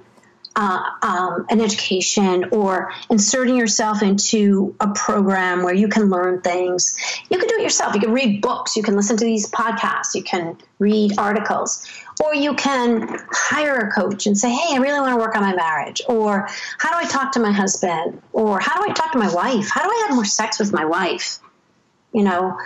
uh, 0.58 0.82
um, 1.04 1.46
an 1.50 1.62
education 1.62 2.46
or 2.52 2.92
inserting 3.12 3.56
yourself 3.56 4.02
into 4.02 4.76
a 4.80 4.88
program 4.94 5.62
where 5.62 5.74
you 5.74 5.88
can 5.88 6.10
learn 6.10 6.42
things. 6.42 6.98
You 7.30 7.38
can 7.38 7.48
do 7.48 7.56
it 7.56 7.62
yourself. 7.62 7.94
You 7.94 8.02
can 8.02 8.12
read 8.12 8.42
books. 8.42 8.76
You 8.76 8.82
can 8.82 8.96
listen 8.96 9.18
to 9.18 9.24
these 9.24 9.52
podcasts. 9.52 10.16
You 10.16 10.24
can 10.24 10.58
read 10.80 11.20
articles. 11.20 11.88
Or 12.24 12.34
you 12.34 12.56
can 12.56 13.20
hire 13.32 13.76
a 13.76 13.92
coach 13.92 14.26
and 14.26 14.36
say, 14.36 14.50
hey, 14.50 14.76
I 14.76 14.78
really 14.80 15.00
want 15.00 15.12
to 15.12 15.18
work 15.18 15.36
on 15.36 15.44
my 15.44 15.56
marriage. 15.56 16.02
Or 16.10 16.48
how 16.80 16.90
do 16.90 17.06
I 17.06 17.08
talk 17.08 17.34
to 17.34 17.40
my 17.40 17.52
husband? 17.52 18.20
Or 18.34 18.60
how 18.60 18.82
do 18.82 18.90
I 18.90 18.94
talk 18.94 19.12
to 19.12 19.20
my 19.20 19.32
wife? 19.32 19.70
How 19.70 19.84
do 19.84 19.90
I 19.90 20.06
have 20.08 20.16
more 20.16 20.26
sex 20.26 20.58
with 20.58 20.74
my 20.74 20.86
wife? 20.86 21.38
You 22.14 22.24
know, 22.24 22.58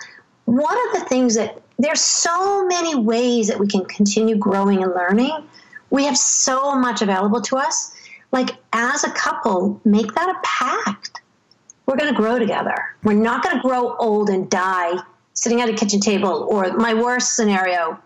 one 0.45 0.77
of 0.87 1.01
the 1.01 1.05
things 1.09 1.35
that 1.35 1.61
there's 1.77 2.01
so 2.01 2.65
many 2.67 2.95
ways 2.95 3.49
that 3.49 3.59
we 3.59 3.67
can 3.67 3.83
continue 3.83 4.37
growing 4.37 4.81
and 4.81 4.93
learning. 4.93 5.49
We 5.91 6.05
have 6.05 6.17
so 6.17 6.73
much 6.75 7.03
available 7.03 7.41
to 7.41 7.57
us. 7.57 7.93
Like 8.31 8.55
as 8.73 9.03
a 9.03 9.11
couple, 9.11 9.79
make 9.85 10.13
that 10.15 10.29
a 10.29 10.39
pact. 10.43 11.21
We're 11.85 11.97
going 11.97 12.13
to 12.13 12.19
grow 12.19 12.39
together. 12.39 12.95
We're 13.03 13.13
not 13.13 13.43
going 13.43 13.57
to 13.57 13.61
grow 13.61 13.95
old 13.97 14.29
and 14.29 14.49
die 14.49 15.01
sitting 15.33 15.61
at 15.61 15.69
a 15.69 15.73
kitchen 15.73 15.99
table, 15.99 16.47
or 16.49 16.71
my 16.73 16.93
worst 16.93 17.35
scenario, 17.35 17.99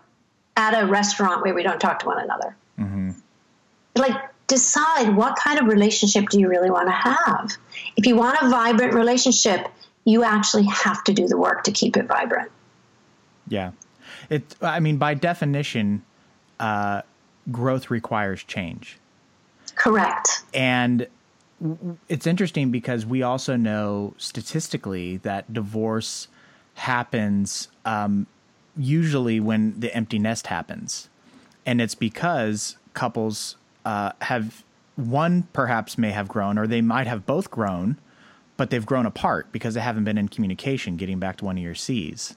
at 0.56 0.80
a 0.80 0.86
restaurant 0.86 1.44
where 1.44 1.54
we 1.54 1.62
don't 1.62 1.80
talk 1.80 1.98
to 2.00 2.06
one 2.06 2.18
another. 2.18 2.56
Mm-hmm. 2.78 3.10
Like, 3.96 4.16
decide 4.46 5.14
what 5.14 5.36
kind 5.36 5.58
of 5.58 5.66
relationship 5.66 6.28
do 6.28 6.40
you 6.40 6.48
really 6.48 6.70
want 6.70 6.88
to 6.88 6.92
have. 6.92 7.56
If 7.96 8.06
you 8.06 8.16
want 8.16 8.38
a 8.40 8.48
vibrant 8.48 8.94
relationship, 8.94 9.68
you 10.04 10.22
actually 10.22 10.64
have 10.64 11.04
to 11.04 11.12
do 11.12 11.26
the 11.26 11.36
work 11.36 11.64
to 11.64 11.72
keep 11.72 11.96
it 11.96 12.06
vibrant. 12.06 12.50
Yeah. 13.48 13.72
It, 14.30 14.54
I 14.62 14.80
mean, 14.80 14.96
by 14.96 15.14
definition, 15.14 16.04
uh, 16.58 17.02
growth 17.50 17.90
requires 17.90 18.42
change. 18.42 18.98
Correct. 19.74 20.42
And 20.54 21.06
it's 22.08 22.26
interesting 22.26 22.70
because 22.70 23.06
we 23.06 23.22
also 23.22 23.56
know 23.56 24.14
statistically 24.18 25.18
that 25.18 25.52
divorce 25.52 26.28
happens 26.74 27.68
um, 27.84 28.26
usually 28.76 29.40
when 29.40 29.78
the 29.78 29.94
empty 29.94 30.18
nest 30.18 30.48
happens. 30.48 31.08
And 31.64 31.80
it's 31.80 31.94
because 31.94 32.76
couples 32.94 33.56
uh, 33.84 34.12
have 34.22 34.64
one 34.96 35.44
perhaps 35.52 35.98
may 35.98 36.10
have 36.10 36.28
grown, 36.28 36.58
or 36.58 36.66
they 36.66 36.80
might 36.80 37.06
have 37.06 37.26
both 37.26 37.50
grown, 37.50 37.98
but 38.56 38.70
they've 38.70 38.86
grown 38.86 39.06
apart 39.06 39.50
because 39.52 39.74
they 39.74 39.80
haven't 39.80 40.04
been 40.04 40.18
in 40.18 40.28
communication, 40.28 40.96
getting 40.96 41.18
back 41.18 41.36
to 41.38 41.44
one 41.44 41.56
of 41.56 41.62
your 41.62 41.74
C's. 41.74 42.36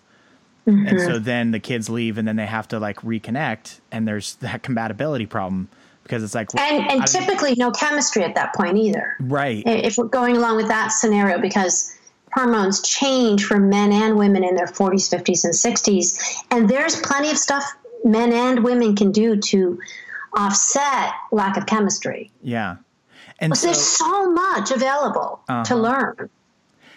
Mm-hmm. 0.70 0.88
And 0.88 1.02
so 1.02 1.20
then 1.20 1.52
the 1.52 1.60
kids 1.60 1.90
leave 1.90 2.18
and 2.18 2.28
then 2.28 2.36
they 2.36 2.46
have 2.46 2.68
to 2.70 2.80
like 2.80 2.98
reconnect 2.98 3.80
and 3.92 4.08
there's 4.08 4.36
that 4.42 4.64
compatibility 4.64 5.26
problem 5.26 5.70
because 6.04 6.24
it's 6.24 6.36
like 6.36 6.50
and, 6.58 6.90
and 6.90 7.08
typically 7.08 7.54
no 7.56 7.72
chemistry 7.72 8.24
at 8.24 8.34
that 8.36 8.56
point 8.56 8.78
either 8.78 9.16
right 9.20 9.62
if 9.68 9.96
we're 9.96 10.06
going 10.06 10.36
along 10.36 10.56
with 10.56 10.68
that 10.68 10.88
scenario 10.88 11.40
because 11.40 11.96
hormones 12.34 12.82
change 12.82 13.46
for 13.46 13.60
men 13.60 13.92
and 13.92 14.18
women 14.18 14.44
in 14.44 14.56
their 14.56 14.66
40s 14.66 15.14
50s 15.14 15.44
and 15.44 15.54
60s 15.54 16.44
and 16.50 16.68
there's 16.68 17.00
plenty 17.02 17.30
of 17.30 17.38
stuff 17.38 17.64
men 18.04 18.34
and 18.34 18.64
women 18.64 18.96
can 18.96 19.12
do 19.12 19.36
to 19.36 19.80
offset 20.36 21.14
lack 21.32 21.58
of 21.58 21.68
chemistry 21.68 22.32
yeah 22.42 22.78
and 23.40 23.58
so, 23.58 23.68
there's 23.68 23.82
so 23.82 24.32
much 24.32 24.72
available 24.72 25.42
uh-huh. 25.48 25.64
to 25.66 25.76
learn. 25.76 26.30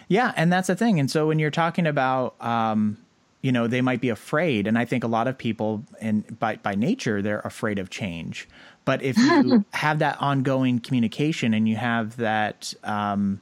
Yeah, 0.07 0.33
and 0.35 0.51
that's 0.51 0.67
the 0.67 0.75
thing. 0.75 0.99
And 0.99 1.09
so 1.09 1.27
when 1.27 1.39
you're 1.39 1.51
talking 1.51 1.87
about, 1.87 2.35
um, 2.41 2.97
you 3.43 3.51
know, 3.51 3.67
they 3.67 3.81
might 3.81 4.01
be 4.01 4.09
afraid, 4.09 4.65
and 4.65 4.77
I 4.77 4.85
think 4.85 5.03
a 5.03 5.07
lot 5.07 5.27
of 5.27 5.37
people, 5.37 5.83
and 6.01 6.39
by 6.39 6.55
by 6.55 6.73
nature, 6.73 7.21
they're 7.21 7.41
afraid 7.41 7.77
of 7.77 7.91
change. 7.91 8.47
But 8.85 9.03
if 9.03 9.17
you 9.17 9.63
have 9.73 9.99
that 9.99 10.19
ongoing 10.19 10.79
communication 10.79 11.53
and 11.53 11.69
you 11.69 11.75
have 11.75 12.17
that 12.17 12.73
um, 12.83 13.41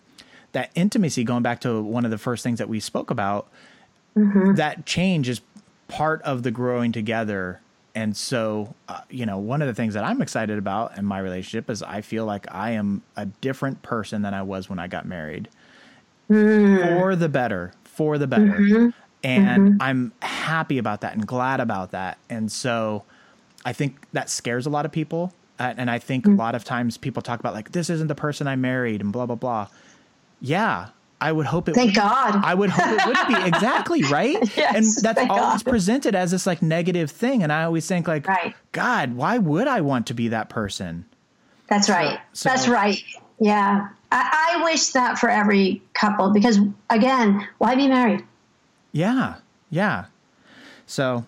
that 0.52 0.72
intimacy, 0.76 1.24
going 1.24 1.44
back 1.44 1.62
to 1.62 1.82
one 1.82 2.04
of 2.04 2.12
the 2.12 2.18
first 2.18 2.44
things 2.44 2.60
that 2.60 2.68
we 2.68 2.82
spoke 2.82 3.10
about, 3.10 3.48
mm-hmm. 4.18 4.56
that 4.56 4.86
change 4.86 5.30
is 5.30 5.40
part 5.88 6.22
of 6.24 6.44
the 6.44 6.52
growing 6.52 6.92
together 6.92 7.62
and 7.94 8.16
so, 8.16 8.74
uh, 8.88 9.02
you 9.10 9.26
know, 9.26 9.38
one 9.38 9.62
of 9.62 9.68
the 9.68 9.74
things 9.74 9.94
that 9.96 10.04
I'm 10.04 10.22
excited 10.22 10.58
about 10.58 10.98
in 10.98 11.06
my 11.06 11.20
relationship 11.20 11.70
is 11.70 11.84
I 11.84 12.02
feel 12.02 12.26
like 12.26 12.46
I 12.54 12.72
am 12.72 13.02
a 13.16 13.26
different 13.26 13.82
person 13.82 14.22
than 14.22 14.34
I 14.34 14.44
was 14.44 14.70
when 14.70 14.80
I 14.80 14.88
got 14.88 15.06
married. 15.06 15.50
Mm. 16.30 17.00
For 17.00 17.16
the 17.16 17.28
better, 17.28 17.74
for 17.84 18.18
the 18.18 18.28
better. 18.28 18.44
Mm-hmm. 18.44 18.90
And 19.24 19.74
mm-hmm. 19.74 19.82
I'm 19.82 20.12
happy 20.22 20.78
about 20.78 21.02
that 21.02 21.14
and 21.14 21.26
glad 21.28 21.60
about 21.60 21.92
that. 21.92 22.18
And 22.30 22.52
so 22.52 23.04
I 23.64 23.74
think 23.74 24.08
that 24.14 24.30
scares 24.30 24.66
a 24.66 24.70
lot 24.70 24.86
of 24.86 24.92
people. 24.92 25.34
Uh, 25.60 25.74
and 25.78 25.92
I 25.92 26.00
think 26.00 26.26
mm. 26.26 26.34
a 26.34 26.36
lot 26.36 26.56
of 26.56 26.64
times 26.64 26.98
people 26.98 27.22
talk 27.22 27.40
about 27.40 27.54
like, 27.54 27.72
this 27.72 27.90
isn't 27.92 28.08
the 28.08 28.16
person 28.16 28.48
I 28.48 28.56
married 28.56 29.02
and 29.02 29.14
blah, 29.14 29.28
blah, 29.28 29.36
blah. 29.36 29.68
Yeah, 30.40 30.88
I 31.22 31.32
would 31.32 31.46
hope 31.46 31.70
it. 31.70 31.76
Thank 31.76 31.90
would, 31.90 31.96
God. 31.96 32.44
I 32.44 32.56
would 32.56 32.72
hope 32.72 33.00
it 33.00 33.06
would 33.06 33.28
be 33.28 33.48
exactly 33.48 34.02
right. 34.04 34.38
yes, 34.58 34.76
and 34.76 35.06
that's 35.06 35.30
always 35.30 35.62
God. 35.62 35.70
presented 35.70 36.16
as 36.16 36.32
this 36.32 36.48
like 36.48 36.64
negative 36.64 37.12
thing, 37.12 37.44
and 37.44 37.54
I 37.54 37.64
always 37.64 37.86
think 37.86 38.08
like, 38.08 38.28
right. 38.28 38.56
God, 38.72 39.14
why 39.14 39.38
would 39.38 39.68
I 39.68 39.82
want 39.82 40.08
to 40.08 40.16
be 40.16 40.30
that 40.30 40.50
person? 40.50 41.06
That's 41.70 41.90
right. 41.90 42.20
So, 42.34 42.50
that's 42.50 42.68
right. 42.68 43.02
Yeah, 43.40 43.90
I, 44.12 44.56
I 44.58 44.64
wish 44.64 44.90
that 44.90 45.20
for 45.20 45.30
every 45.30 45.84
couple 45.94 46.32
because 46.32 46.58
again, 46.90 47.48
why 47.60 47.76
be 47.76 47.88
married? 47.88 48.26
Yeah, 48.92 49.36
yeah. 49.70 50.06
So, 50.86 51.26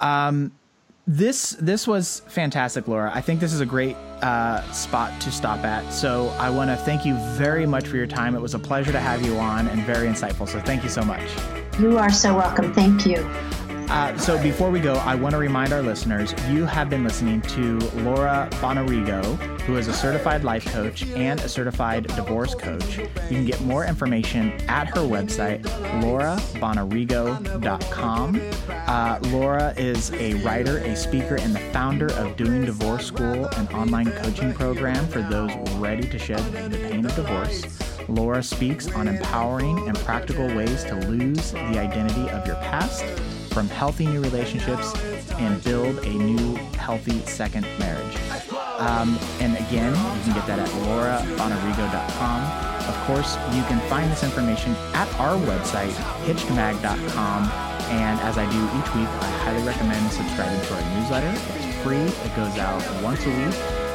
um, 0.00 0.52
this 1.06 1.50
this 1.60 1.86
was 1.86 2.22
fantastic, 2.28 2.88
Laura. 2.88 3.10
I 3.14 3.20
think 3.20 3.40
this 3.40 3.52
is 3.52 3.60
a 3.60 3.66
great 3.66 3.96
uh, 4.22 4.62
spot 4.72 5.20
to 5.20 5.30
stop 5.30 5.64
at. 5.64 5.92
So 5.92 6.28
I 6.38 6.48
want 6.48 6.70
to 6.70 6.76
thank 6.76 7.04
you 7.04 7.14
very 7.36 7.66
much 7.66 7.86
for 7.86 7.96
your 7.96 8.06
time. 8.06 8.34
It 8.34 8.40
was 8.40 8.54
a 8.54 8.58
pleasure 8.58 8.92
to 8.92 9.00
have 9.00 9.24
you 9.24 9.36
on 9.36 9.68
and 9.68 9.82
very 9.82 10.08
insightful. 10.08 10.48
So 10.48 10.60
thank 10.60 10.82
you 10.82 10.88
so 10.88 11.02
much. 11.02 11.28
You 11.78 11.98
are 11.98 12.10
so 12.10 12.34
welcome. 12.34 12.72
Thank 12.72 13.04
you. 13.04 13.16
Uh, 13.88 14.16
so 14.18 14.40
before 14.42 14.70
we 14.70 14.80
go, 14.80 14.94
I 14.94 15.14
want 15.14 15.32
to 15.32 15.38
remind 15.38 15.72
our 15.72 15.82
listeners 15.82 16.34
you 16.48 16.64
have 16.64 16.90
been 16.90 17.04
listening 17.04 17.40
to 17.42 17.78
Laura 18.02 18.48
Bonarrigo, 18.52 19.22
who 19.62 19.76
is 19.76 19.88
a 19.88 19.92
certified 19.92 20.42
life 20.42 20.64
coach 20.66 21.06
and 21.08 21.38
a 21.40 21.48
certified 21.48 22.06
divorce 22.08 22.54
coach. 22.54 22.98
You 22.98 23.08
can 23.28 23.44
get 23.44 23.60
more 23.60 23.84
information 23.84 24.52
at 24.68 24.88
her 24.88 25.00
website, 25.00 25.62
laurabonarrigo.com. 26.02 28.40
Uh, 28.68 29.18
Laura 29.24 29.74
is 29.76 30.12
a 30.12 30.34
writer, 30.42 30.78
a 30.78 30.96
speaker, 30.96 31.36
and 31.36 31.54
the 31.54 31.60
founder 31.72 32.12
of 32.14 32.36
Doing 32.36 32.64
Divorce 32.64 33.06
School, 33.06 33.46
an 33.46 33.68
online 33.68 34.10
coaching 34.12 34.52
program 34.52 35.06
for 35.08 35.22
those 35.22 35.52
ready 35.78 36.08
to 36.08 36.18
shed 36.18 36.42
the 36.70 36.78
pain 36.78 37.04
of 37.04 37.14
divorce. 37.14 37.64
Laura 38.08 38.42
speaks 38.42 38.90
on 38.92 39.08
empowering 39.08 39.88
and 39.88 39.98
practical 40.00 40.46
ways 40.48 40.84
to 40.84 40.94
lose 41.08 41.52
the 41.52 41.78
identity 41.78 42.28
of 42.30 42.46
your 42.46 42.56
past 42.56 43.04
from 43.54 43.68
healthy 43.68 44.04
new 44.04 44.20
relationships 44.20 44.92
and 45.38 45.62
build 45.62 45.96
a 45.98 46.10
new, 46.10 46.56
healthy 46.74 47.20
second 47.20 47.62
marriage. 47.78 48.16
Um, 48.78 49.16
and 49.38 49.56
again, 49.56 49.94
you 49.94 50.22
can 50.24 50.34
get 50.34 50.46
that 50.48 50.58
at 50.58 50.68
laurabonarrigo.com. 50.82 52.40
Of 52.90 52.96
course, 53.06 53.36
you 53.54 53.62
can 53.70 53.78
find 53.88 54.10
this 54.10 54.24
information 54.24 54.74
at 54.92 55.08
our 55.20 55.38
website, 55.46 55.94
hitchedmag.com. 56.26 57.44
And 57.94 58.18
as 58.20 58.38
I 58.38 58.44
do 58.50 58.60
each 58.74 58.90
week, 58.96 59.08
I 59.22 59.30
highly 59.46 59.62
recommend 59.62 60.10
subscribing 60.10 60.60
to 60.60 60.74
our 60.74 60.98
newsletter. 60.98 61.32
It's 61.54 61.82
free, 61.84 62.02
it 62.02 62.34
goes 62.34 62.58
out 62.58 62.82
once 63.04 63.24
a 63.24 63.30
week. 63.30 63.54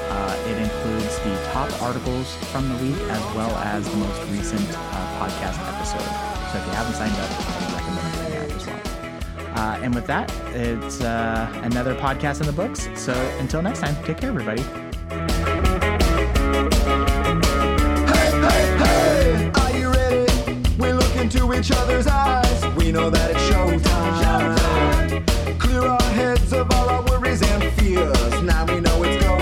Uh, 0.10 0.40
it 0.48 0.58
includes 0.58 1.20
the 1.20 1.36
top 1.52 1.70
articles 1.82 2.34
from 2.50 2.70
the 2.70 2.76
week 2.82 3.00
as 3.12 3.36
well 3.36 3.52
as 3.58 3.88
the 3.88 3.98
most 3.98 4.22
recent 4.32 4.68
uh, 4.72 5.20
podcast 5.20 5.60
episode. 5.68 6.08
So 6.50 6.58
if 6.58 6.66
you 6.66 6.72
haven't 6.72 6.96
signed 6.96 7.14
up, 7.14 7.59
uh, 9.60 9.78
and 9.84 9.94
with 9.94 10.08
that, 10.08 10.34
it's 10.54 11.02
uh, 11.02 11.52
another 11.66 11.94
podcast 11.94 12.40
in 12.40 12.48
the 12.48 12.54
books. 12.54 12.88
So 12.96 13.12
until 13.40 13.62
next 13.62 13.82
time, 13.82 13.94
take 14.06 14.20
care, 14.20 14.30
everybody. 14.30 14.62
Hey, 18.08 18.32
hey, 18.46 18.78
hey! 18.78 19.52
Are 19.60 19.72
you 19.78 19.92
ready? 19.92 20.32
We 20.78 20.94
look 20.94 21.14
into 21.18 21.54
each 21.54 21.72
other's 21.72 22.08
eyes. 22.08 22.66
We 22.78 22.94
know 22.94 23.10
that 23.10 23.32
it's 23.32 23.42
showtime. 23.50 24.56
Clear 25.60 25.82
our 25.82 26.02
heads 26.04 26.54
of 26.54 26.72
all 26.76 26.88
our 26.88 27.04
worries 27.08 27.42
and 27.42 27.62
fears. 27.74 28.42
Now 28.42 28.64
we 28.66 28.80
know 28.80 29.04
it's 29.04 29.22
go 29.26 29.36